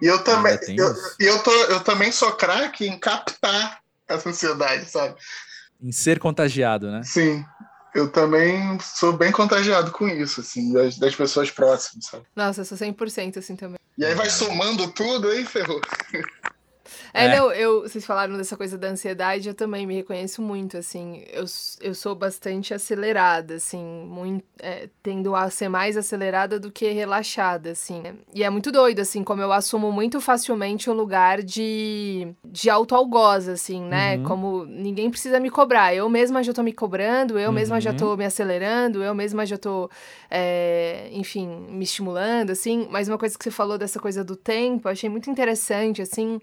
E 0.00 0.06
eu 0.06 0.22
também, 0.24 0.58
eu, 0.76 0.94
eu, 1.18 1.42
tô, 1.42 1.50
eu 1.50 1.80
também 1.80 2.10
sou 2.10 2.32
craque 2.32 2.86
em 2.86 2.98
captar 2.98 3.80
essa 4.08 4.28
ansiedade, 4.30 4.86
sabe? 4.86 5.14
Em 5.80 5.92
ser 5.92 6.18
contagiado, 6.18 6.90
né? 6.90 7.02
Sim. 7.02 7.44
Eu 7.94 8.10
também 8.10 8.78
sou 8.80 9.12
bem 9.12 9.32
contagiado 9.32 9.90
com 9.90 10.08
isso, 10.08 10.40
assim, 10.40 10.72
das, 10.72 10.98
das 10.98 11.14
pessoas 11.14 11.50
próximas, 11.50 12.06
sabe? 12.06 12.24
Nossa, 12.34 12.60
eu 12.60 12.64
sou 12.64 12.78
100% 12.78 13.38
assim 13.38 13.56
também. 13.56 13.78
E 13.98 14.04
aí 14.04 14.14
vai 14.14 14.30
somando 14.30 14.90
tudo, 14.92 15.28
aí 15.28 15.44
ferrou. 15.44 15.80
É, 17.12 17.26
é, 17.26 17.36
não, 17.36 17.52
eu, 17.52 17.82
vocês 17.82 18.04
falaram 18.04 18.36
dessa 18.36 18.56
coisa 18.56 18.78
da 18.78 18.88
ansiedade, 18.88 19.48
eu 19.48 19.54
também 19.54 19.86
me 19.86 19.94
reconheço 19.94 20.40
muito, 20.42 20.76
assim, 20.76 21.24
eu, 21.32 21.44
eu 21.80 21.94
sou 21.94 22.14
bastante 22.14 22.72
acelerada, 22.72 23.54
assim, 23.54 23.82
muito, 24.06 24.44
é, 24.58 24.88
tendo 25.02 25.34
a 25.34 25.48
ser 25.50 25.68
mais 25.68 25.96
acelerada 25.96 26.58
do 26.58 26.70
que 26.70 26.90
relaxada, 26.90 27.70
assim, 27.70 28.00
né? 28.00 28.14
E 28.34 28.42
é 28.42 28.50
muito 28.50 28.70
doido, 28.70 29.00
assim, 29.00 29.24
como 29.24 29.42
eu 29.42 29.52
assumo 29.52 29.90
muito 29.92 30.20
facilmente 30.20 30.90
um 30.90 30.94
lugar 30.94 31.42
de, 31.42 32.28
de 32.44 32.70
autoalgoz, 32.70 33.48
assim, 33.48 33.82
né? 33.82 34.16
Uhum. 34.16 34.24
Como 34.24 34.64
ninguém 34.64 35.10
precisa 35.10 35.40
me 35.40 35.50
cobrar, 35.50 35.94
eu 35.94 36.08
mesma 36.08 36.42
já 36.42 36.52
tô 36.52 36.62
me 36.62 36.72
cobrando, 36.72 37.38
eu 37.38 37.48
uhum. 37.48 37.54
mesma 37.54 37.80
já 37.80 37.92
tô 37.92 38.10
uhum. 38.10 38.16
me 38.16 38.24
acelerando, 38.24 39.02
eu 39.02 39.14
mesma 39.14 39.44
já 39.46 39.58
tô, 39.58 39.90
é, 40.30 41.08
enfim, 41.12 41.46
me 41.68 41.84
estimulando, 41.84 42.50
assim, 42.50 42.86
mas 42.90 43.08
uma 43.08 43.18
coisa 43.18 43.36
que 43.36 43.44
você 43.44 43.50
falou 43.50 43.78
dessa 43.78 43.98
coisa 43.98 44.22
do 44.24 44.36
tempo, 44.36 44.88
eu 44.88 44.92
achei 44.92 45.08
muito 45.08 45.30
interessante, 45.30 46.02
assim, 46.02 46.40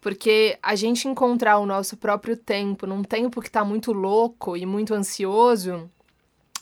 porque 0.00 0.58
a 0.62 0.74
gente 0.74 1.08
encontrar 1.08 1.58
o 1.58 1.66
nosso 1.66 1.96
próprio 1.96 2.36
tempo 2.36 2.86
num 2.86 3.02
tempo 3.02 3.40
que 3.40 3.48
está 3.48 3.64
muito 3.64 3.92
louco 3.92 4.56
e 4.56 4.64
muito 4.64 4.94
ansioso 4.94 5.90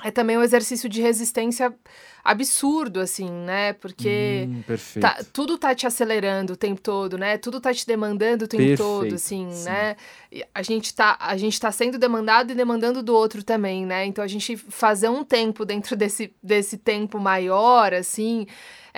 é 0.04 0.10
também 0.10 0.36
um 0.36 0.42
exercício 0.42 0.88
de 0.88 1.00
resistência 1.00 1.74
absurdo, 2.22 3.00
assim, 3.00 3.30
né? 3.30 3.72
Porque 3.72 4.46
hum, 4.48 4.62
tá, 5.00 5.24
tudo 5.32 5.56
tá 5.56 5.74
te 5.74 5.86
acelerando 5.86 6.52
o 6.52 6.56
tempo 6.56 6.80
todo, 6.80 7.16
né? 7.16 7.38
Tudo 7.38 7.60
tá 7.60 7.72
te 7.72 7.86
demandando 7.86 8.44
o 8.44 8.48
tempo 8.48 8.62
perfeito, 8.62 8.82
todo, 8.82 9.14
assim, 9.14 9.50
sim. 9.50 9.64
né? 9.64 9.96
E 10.30 10.44
a 10.54 10.62
gente, 10.62 10.94
tá, 10.94 11.16
a 11.18 11.36
gente 11.36 11.58
tá 11.58 11.72
sendo 11.72 11.98
demandado 11.98 12.50
e 12.50 12.54
demandando 12.54 13.02
do 13.02 13.14
outro 13.14 13.42
também, 13.42 13.86
né? 13.86 14.04
Então 14.04 14.22
a 14.22 14.28
gente 14.28 14.56
fazer 14.56 15.08
um 15.08 15.24
tempo 15.24 15.64
dentro 15.64 15.96
desse, 15.96 16.34
desse 16.42 16.76
tempo 16.76 17.18
maior, 17.18 17.94
assim, 17.94 18.46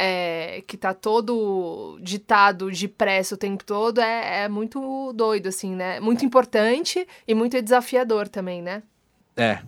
é, 0.01 0.63
que 0.65 0.77
tá 0.77 0.95
todo 0.95 1.99
ditado 2.01 2.71
de 2.71 2.87
pressa 2.87 3.35
o 3.35 3.39
tempo 3.39 3.65
todo, 3.65 4.01
é, 4.01 4.45
é 4.45 4.49
muito 4.49 5.13
doido, 5.13 5.49
assim, 5.49 5.75
né? 5.75 5.99
Muito 5.99 6.25
importante 6.25 7.05
e 7.27 7.35
muito 7.35 7.61
desafiador 7.61 8.29
também, 8.29 8.63
né? 8.63 8.85
É, 9.37 9.59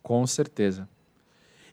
com 0.00 0.24
certeza. 0.28 0.88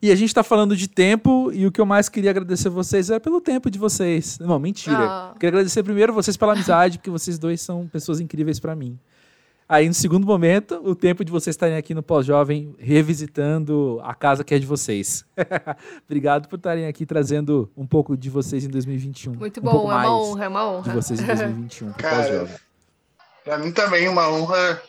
E 0.02 0.12
a 0.12 0.16
gente 0.16 0.34
tá 0.34 0.42
falando 0.42 0.76
de 0.76 0.88
tempo, 0.88 1.52
e 1.54 1.68
o 1.68 1.72
que 1.72 1.80
eu 1.80 1.86
mais 1.86 2.10
queria 2.10 2.32
agradecer 2.32 2.70
a 2.70 2.72
vocês 2.72 3.12
era 3.12 3.20
pelo 3.20 3.40
tempo 3.40 3.70
de 3.70 3.78
vocês. 3.78 4.40
Não, 4.40 4.58
mentira. 4.58 4.98
Ah. 5.00 5.34
Queria 5.36 5.50
agradecer 5.50 5.84
primeiro 5.84 6.12
vocês 6.12 6.36
pela 6.36 6.54
amizade, 6.54 6.98
porque 6.98 7.12
vocês 7.12 7.38
dois 7.38 7.62
são 7.62 7.88
pessoas 7.88 8.20
incríveis 8.20 8.60
para 8.60 8.76
mim. 8.76 8.98
Aí, 9.72 9.88
no 9.88 9.94
segundo 9.94 10.28
momento, 10.28 10.82
o 10.84 10.94
tempo 10.94 11.24
de 11.24 11.32
vocês 11.32 11.54
estarem 11.54 11.78
aqui 11.78 11.94
no 11.94 12.04
Pós-Jovem, 12.04 12.76
revisitando 12.78 14.02
a 14.04 14.14
casa 14.14 14.44
que 14.44 14.54
é 14.54 14.60
de 14.60 14.66
vocês. 14.66 15.24
Obrigado 16.06 16.50
por 16.50 16.58
estarem 16.58 16.88
aqui 16.88 17.06
trazendo 17.06 17.72
um 17.78 17.88
pouco 17.88 18.18
de 18.18 18.30
vocês 18.30 18.66
em 18.66 18.68
2021. 18.68 19.34
Muito 19.34 19.62
bom, 19.62 19.88
um 19.88 19.92
é 19.94 19.96
uma 19.96 20.14
honra, 20.14 20.44
é 20.44 20.48
uma 20.50 20.70
honra. 20.70 20.90
De 20.90 20.96
vocês 20.98 21.22
em 21.22 21.26
2021, 21.26 21.94
Pós-Jovem. 22.04 22.56
Para 23.46 23.58
mim 23.60 23.72
também 23.72 24.10
uma 24.10 24.28
honra 24.28 24.82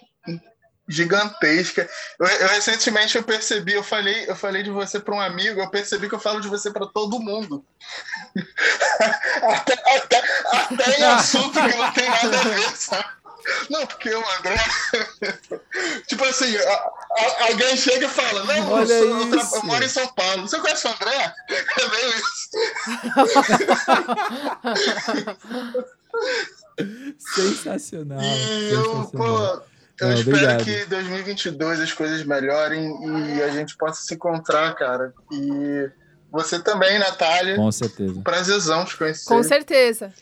gigantesca. 0.88 1.88
Eu, 2.18 2.26
eu, 2.26 2.48
recentemente 2.48 3.16
eu 3.16 3.22
percebi, 3.22 3.74
eu 3.74 3.84
falei, 3.84 4.28
eu 4.28 4.34
falei 4.34 4.64
de 4.64 4.70
você 4.72 4.98
para 4.98 5.14
um 5.14 5.20
amigo, 5.20 5.60
eu 5.60 5.70
percebi 5.70 6.08
que 6.08 6.14
eu 6.16 6.20
falo 6.20 6.40
de 6.40 6.48
você 6.48 6.72
para 6.72 6.88
todo 6.88 7.20
mundo. 7.20 7.64
até, 9.44 9.74
até, 9.74 10.22
até 10.50 10.98
em 10.98 11.04
assunto 11.04 11.52
que 11.52 11.76
não 11.76 11.92
tem 11.92 12.10
nada 12.10 12.40
a 12.40 12.42
ver, 12.42 12.76
sabe? 12.76 13.21
Não, 13.70 13.86
porque 13.86 14.14
o 14.14 14.24
André. 14.38 14.56
tipo 16.06 16.24
assim, 16.24 16.56
a, 16.56 16.72
a, 16.72 17.46
alguém 17.48 17.76
chega 17.76 18.06
e 18.06 18.08
fala: 18.08 18.44
Não, 18.44 18.80
eu, 18.80 18.86
sou, 18.86 18.96
eu, 18.96 19.30
eu, 19.30 19.62
moro 19.64 19.84
em 19.84 19.88
São 19.88 20.06
Paulo. 20.08 20.42
Você 20.42 20.58
conhece 20.60 20.86
o 20.86 20.90
André? 20.90 21.34
É 21.78 21.88
meio 21.88 22.08
isso. 22.08 22.50
Sensacional. 27.34 28.20
E 28.20 28.70
sensacional. 28.70 28.70
eu, 28.70 29.10
pô, 29.12 29.62
eu 30.00 30.08
Não, 30.08 30.14
espero 30.14 30.36
obrigado. 30.36 30.64
que 30.64 30.84
2022 30.86 31.80
as 31.80 31.92
coisas 31.92 32.24
melhorem 32.24 33.36
e 33.36 33.42
a 33.42 33.48
gente 33.50 33.76
possa 33.76 34.02
se 34.02 34.14
encontrar, 34.14 34.74
cara. 34.74 35.14
E 35.30 35.90
você 36.30 36.58
também, 36.58 36.98
Natália. 36.98 37.56
Com 37.56 37.70
certeza. 37.70 38.20
Prazerzão 38.22 38.84
te 38.84 38.96
conhecer. 38.96 39.28
Com 39.28 39.42
certeza. 39.42 40.12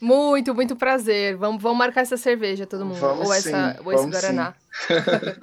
Muito, 0.00 0.54
muito 0.54 0.74
prazer. 0.74 1.36
Vamos, 1.36 1.62
vamos 1.62 1.78
marcar 1.78 2.00
essa 2.00 2.16
cerveja, 2.16 2.66
todo 2.66 2.84
mundo. 2.84 2.98
Vamos 2.98 3.28
ou, 3.28 3.34
sim, 3.34 3.50
essa, 3.50 3.76
ou 3.84 3.92
esse 3.92 4.06
Guaraná. 4.06 4.54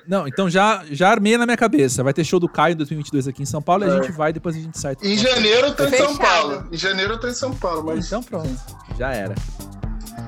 Não, 0.07 0.27
então 0.27 0.49
já, 0.49 0.83
já 0.89 1.09
armei 1.09 1.37
na 1.37 1.45
minha 1.45 1.57
cabeça. 1.57 2.03
Vai 2.03 2.13
ter 2.13 2.23
show 2.23 2.39
do 2.39 2.49
Caio 2.49 2.73
em 2.73 2.77
2022 2.77 3.27
aqui 3.27 3.43
em 3.43 3.45
São 3.45 3.61
Paulo 3.61 3.83
é. 3.83 3.87
e 3.87 3.91
a 3.91 3.93
é. 3.93 4.01
gente 4.01 4.11
vai 4.13 4.33
depois 4.33 4.55
a 4.55 4.59
gente 4.59 4.79
sai. 4.79 4.95
Em 5.03 5.17
janeiro 5.17 5.67
eu 5.67 5.75
tô 5.75 5.85
em 5.85 5.91
São 5.91 6.17
Paulo. 6.17 6.67
Em 6.71 6.77
janeiro 6.77 7.13
eu 7.13 7.19
tô 7.19 7.27
em 7.27 7.33
São 7.33 7.53
Paulo, 7.53 7.83
mas. 7.85 8.07
Então 8.07 8.23
pronto. 8.23 8.49
Já 8.97 9.13
era. 9.13 9.35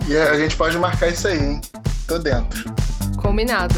E 0.08 0.16
a 0.16 0.38
gente 0.38 0.56
pode 0.56 0.78
marcar 0.78 1.08
isso 1.08 1.28
aí, 1.28 1.40
hein? 1.40 1.62
Tô 2.08 2.20
dentro. 2.20 2.74
Combinado. 3.22 3.76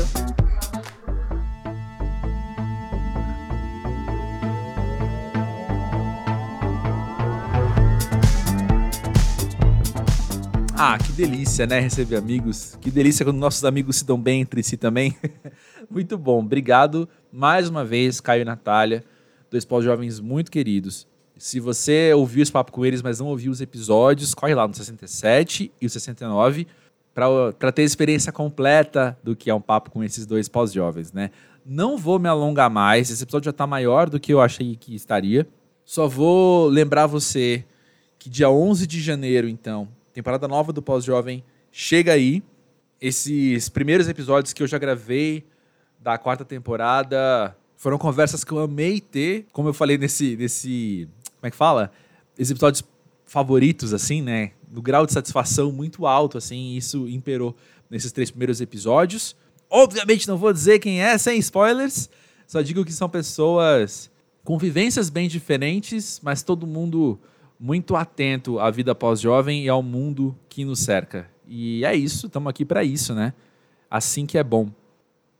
Ah, 10.84 10.98
que 10.98 11.12
delícia, 11.12 11.67
né? 11.67 11.80
Receber 11.80 12.15
amigos. 12.15 12.76
Que 12.82 12.89
delícia 12.89 13.24
quando 13.24 13.38
nossos 13.38 13.63
amigos 13.63 13.98
se 13.98 14.04
dão 14.04 14.20
bem 14.20 14.41
entre 14.41 14.63
si 14.63 14.76
também. 14.76 15.15
muito 15.88 16.17
bom. 16.17 16.39
Obrigado 16.39 17.08
mais 17.32 17.70
uma 17.70 17.86
vez, 17.86 18.20
Caio 18.20 18.41
e 18.41 18.46
Natália, 18.46 19.04
dois 19.52 19.63
pós-jovens 19.63 20.20
muito 20.20 20.50
queridos. 20.50 21.08
Se 21.38 21.60
você 21.60 22.12
ouviu 22.15 22.41
esse 22.41 22.52
papo 22.52 22.72
com 22.72 22.84
eles, 22.84 23.04
mas 23.04 23.20
não 23.20 23.28
ouviu 23.28 23.52
os 23.52 23.62
episódios, 23.62 24.34
corre 24.34 24.56
lá 24.56 24.67
no 24.67 24.74
67 24.74 25.72
e 25.80 25.86
o 25.86 25.89
69 25.89 26.65
para 27.13 27.72
ter 27.72 27.84
a 27.84 27.86
experiência 27.86 28.32
completa 28.32 29.15
do 29.24 29.36
que 29.36 29.52
é 29.52 29.54
um 29.54 29.62
papo 29.62 29.91
com 29.91 30.04
esses 30.04 30.26
dois 30.26 30.50
pós-jovens, 30.50 31.13
né? 31.13 31.30
Não 31.63 31.96
vou 31.96 32.17
me 32.17 32.28
alongar 32.28 32.72
mais, 32.72 33.12
esse 33.12 33.22
episódio 33.22 33.46
já 33.46 33.52
está 33.52 33.67
maior 33.67 34.10
do 34.10 34.20
que 34.20 34.34
eu 34.34 34.41
achei 34.41 34.76
que 34.76 34.96
estaria. 34.96 35.48
Só 35.86 36.08
vou 36.08 36.67
lembrar 36.67 37.06
você 37.06 37.63
que 38.17 38.32
dia 38.32 38.50
11 38.50 38.88
de 38.88 39.00
janeiro, 39.00 39.48
então, 39.48 39.88
temporada 40.13 40.47
nova 40.47 40.71
do 40.71 40.82
Pós-Jovem 40.82 41.43
chega 41.71 42.13
aí. 42.13 42.43
Esses 43.00 43.69
primeiros 43.69 44.08
episódios 44.08 44.54
que 44.54 44.62
eu 44.62 44.67
já 44.67 44.78
gravei 44.78 45.43
da 46.00 46.17
quarta 46.17 46.45
temporada 46.45 47.56
foram 47.76 47.97
conversas 47.97 48.43
que 48.43 48.52
eu 48.52 48.60
amei 48.60 49.02
ter, 49.02 49.47
como 49.52 49.69
eu 49.69 49.74
falei 49.74 49.97
nesse, 49.97 50.36
nesse 50.36 51.08
como 51.39 51.47
é 51.47 51.52
que 51.52 51.58
fala? 51.58 51.91
Esses 52.38 52.52
episódios 52.52 52.84
favoritos, 53.26 53.93
assim, 53.93 54.21
né? 54.21 54.52
No 54.69 54.82
grau 54.82 55.06
de 55.06 55.13
satisfação 55.13 55.71
muito 55.71 56.06
alto, 56.06 56.38
assim, 56.38 56.76
isso 56.76 57.08
imperou 57.08 57.56
nesses 57.89 58.12
três 58.12 58.30
primeiros 58.30 58.62
episódios. 58.62 59.36
Obviamente 59.69 60.28
não 60.28 60.38
vou 60.38 60.54
dizer 60.54 60.80
quem 60.80 61.02
é, 61.02 61.17
sem 61.17 61.39
spoilers. 61.39 62.10
Só 62.45 62.62
digo 62.62 62.86
que 62.86 62.91
são 62.91 63.10
pessoas 63.10 64.12
com 64.43 64.58
vivências 64.58 65.10
bem 65.10 65.28
diferentes, 65.28 66.19
mas 66.21 66.43
todo 66.43 66.67
mundo 66.67 67.19
muito 67.62 67.95
atento 67.95 68.58
à 68.60 68.71
vida 68.71 68.95
pós-jovem 68.95 69.65
e 69.65 69.69
ao 69.69 69.84
mundo 69.84 70.36
que 70.50 70.65
nos 70.65 70.80
cerca. 70.80 71.30
E 71.47 71.86
é 71.86 71.95
isso, 71.95 72.26
estamos 72.26 72.50
aqui 72.50 72.65
para 72.65 72.84
isso, 72.84 73.13
né? 73.13 73.36
Assim 73.88 74.26
que 74.26 74.36
é 74.39 74.43
bom. 74.43 74.71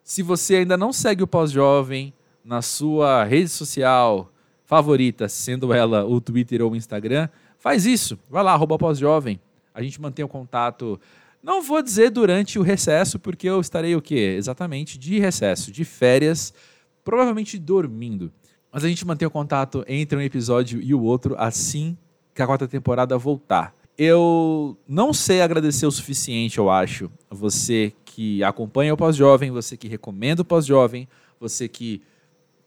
Se 0.04 0.22
você 0.22 0.58
ainda 0.58 0.78
não 0.78 0.94
segue 0.94 1.24
o 1.24 1.28
pós-jovem 1.28 2.14
na 2.46 2.62
sua 2.62 3.24
rede 3.24 3.50
social 3.50 4.32
favorita, 4.68 5.28
sendo 5.28 5.74
ela 5.74 6.06
o 6.06 6.22
Twitter 6.22 6.62
ou 6.62 6.74
o 6.74 6.76
Instagram, 6.76 7.28
faz 7.58 7.88
isso. 7.88 8.20
Vai 8.30 8.44
lá, 8.44 8.54
arroba 8.54 8.78
pós-jovem. 8.78 9.40
A 9.74 9.82
gente 9.82 10.00
mantém 10.00 10.24
o 10.24 10.28
contato. 10.28 11.02
Não 11.42 11.64
vou 11.64 11.82
dizer 11.82 12.12
durante 12.12 12.60
o 12.60 12.62
recesso, 12.62 13.18
porque 13.18 13.50
eu 13.50 13.60
estarei 13.60 13.96
o 13.96 14.02
quê? 14.02 14.36
Exatamente 14.38 15.00
de 15.00 15.18
recesso, 15.18 15.72
de 15.72 15.84
férias, 15.84 16.54
provavelmente 17.04 17.58
dormindo. 17.58 18.32
Mas 18.72 18.84
a 18.84 18.88
gente 18.88 19.08
mantém 19.08 19.28
o 19.28 19.32
contato 19.32 19.84
entre 19.88 20.16
um 20.16 20.22
episódio 20.22 20.80
e 20.80 20.94
o 20.94 21.02
outro 21.02 21.36
assim 21.36 21.98
que 22.34 22.42
a 22.42 22.48
quarta 22.48 22.68
temporada 22.68 23.18
voltar. 23.18 23.74
Eu 23.98 24.78
não 24.88 25.14
sei 25.14 25.42
agradecer 25.42 25.86
o 25.86 25.92
suficiente, 25.92 26.58
eu 26.58 26.70
acho, 26.70 27.12
você 27.30 27.94
que 28.06 28.44
acompanha 28.44 28.94
o 28.94 28.98
Pós-Jovem, 28.98 29.52
você 29.52 29.78
que 29.78 29.88
recomenda 29.88 30.42
o 30.42 30.46
Pós-Jovem, 30.46 31.08
você 31.40 31.68
que 31.68 32.02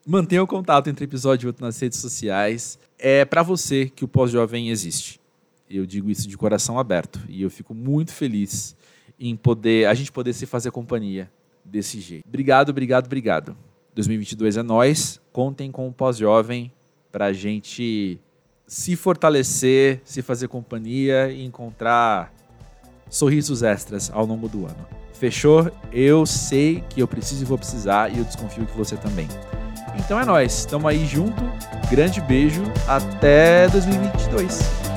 mantém 0.07 0.39
o 0.39 0.47
contato 0.47 0.89
entre 0.89 1.05
episódio 1.05 1.47
e 1.47 1.49
outro 1.49 1.65
nas 1.65 1.79
redes 1.81 1.99
sociais. 1.99 2.79
É 2.99 3.25
para 3.25 3.43
você 3.43 3.89
que 3.89 4.05
o 4.05 4.09
Pós-Jovem 4.09 4.71
existe. 4.71 5.21
Eu 5.69 5.87
digo 5.87 6.11
isso 6.11 6.29
de 6.29 6.37
coração 6.37 6.79
aberto 6.79 7.21
e 7.29 7.43
eu 7.43 7.51
fico 7.51 7.75
muito 7.75 8.13
feliz 8.13 8.77
em 9.19 9.35
poder 9.35 9.87
a 9.87 9.95
gente 9.95 10.13
poder 10.13 10.33
se 10.33 10.47
fazer 10.47 10.71
companhia 10.71 11.31
desse 11.65 12.01
jeito. 12.01 12.27
Obrigado, 12.29 12.71
obrigado, 12.71 13.07
obrigado. 13.07 13.57
2022 13.95 14.57
é 14.57 14.63
nós. 14.63 15.21
Contem 15.33 15.71
com 15.71 15.89
o 15.89 15.93
Pós-Jovem 15.93 16.71
para 17.11 17.27
a 17.27 17.33
gente 17.33 18.19
se 18.67 18.97
fortalecer, 18.97 20.01
se 20.05 20.23
fazer 20.23 20.49
companhia 20.49 21.31
e 21.31 21.45
encontrar 21.45 22.33
sorrisos 23.09 23.63
extras 23.63 24.11
ao 24.13 24.25
longo 24.25 24.49
do 24.49 24.67
ano. 24.67 24.87
Fechou? 25.13 25.71
Eu 25.93 26.27
sei 26.27 26.83
que 26.89 27.01
eu 27.01 27.07
preciso 27.07 27.43
e 27.43 27.47
vou 27.47 27.57
precisar 27.57 28.13
e 28.13 28.19
eu 28.19 28.25
desconfio 28.25 28.67
que 28.67 28.77
você 28.77 28.97
também. 28.97 29.29
Então 29.99 30.19
é 30.19 30.25
nós, 30.25 30.61
estamos 30.61 30.87
aí 30.87 31.07
junto. 31.07 31.43
Grande 31.91 32.21
beijo, 32.21 32.63
até 32.89 33.69
2022. 33.69 34.94